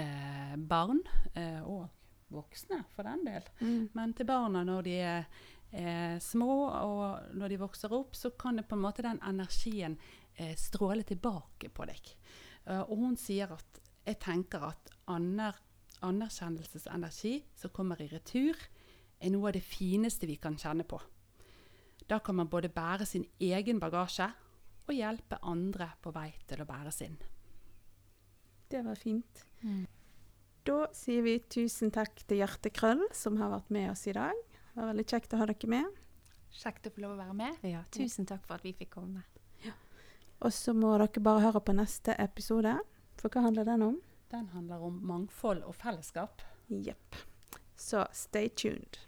[0.00, 1.02] eh, barn,
[1.34, 1.88] eh, og
[2.32, 3.90] voksne for den del, Mm.
[3.92, 5.26] men til barna når de er
[5.72, 9.98] eh, små og når de vokser opp, så kan det på en måte den energien
[10.36, 12.14] eh, stråle tilbake på deg.
[12.62, 15.56] Uh, og hun sier at jeg tenker at aner,
[16.06, 18.54] anerkjennelsesenergi som kommer i retur,
[19.22, 21.00] er noe av det fineste vi kan kjenne på.
[22.06, 24.28] Da kan man både bære sin egen bagasje
[24.82, 27.18] og hjelpe andre på vei til å bære sin.
[28.70, 29.44] Det var fint.
[29.62, 29.84] Mm.
[30.66, 34.38] Da sier vi tusen takk til Hjerte Krøll, som har vært med oss i dag.
[34.72, 36.00] Det var veldig kjekt å ha dere med.
[36.52, 37.60] Kjekt å få lov å være med.
[37.68, 39.24] Ja, tusen takk for at vi fikk komme.
[40.42, 42.72] Og så må dere bare høre på neste episode.
[43.20, 44.00] For hva handler den om?
[44.32, 46.42] Den handler om mangfold og fellesskap.
[46.68, 47.20] Jepp.
[47.76, 48.98] Så stay tuned.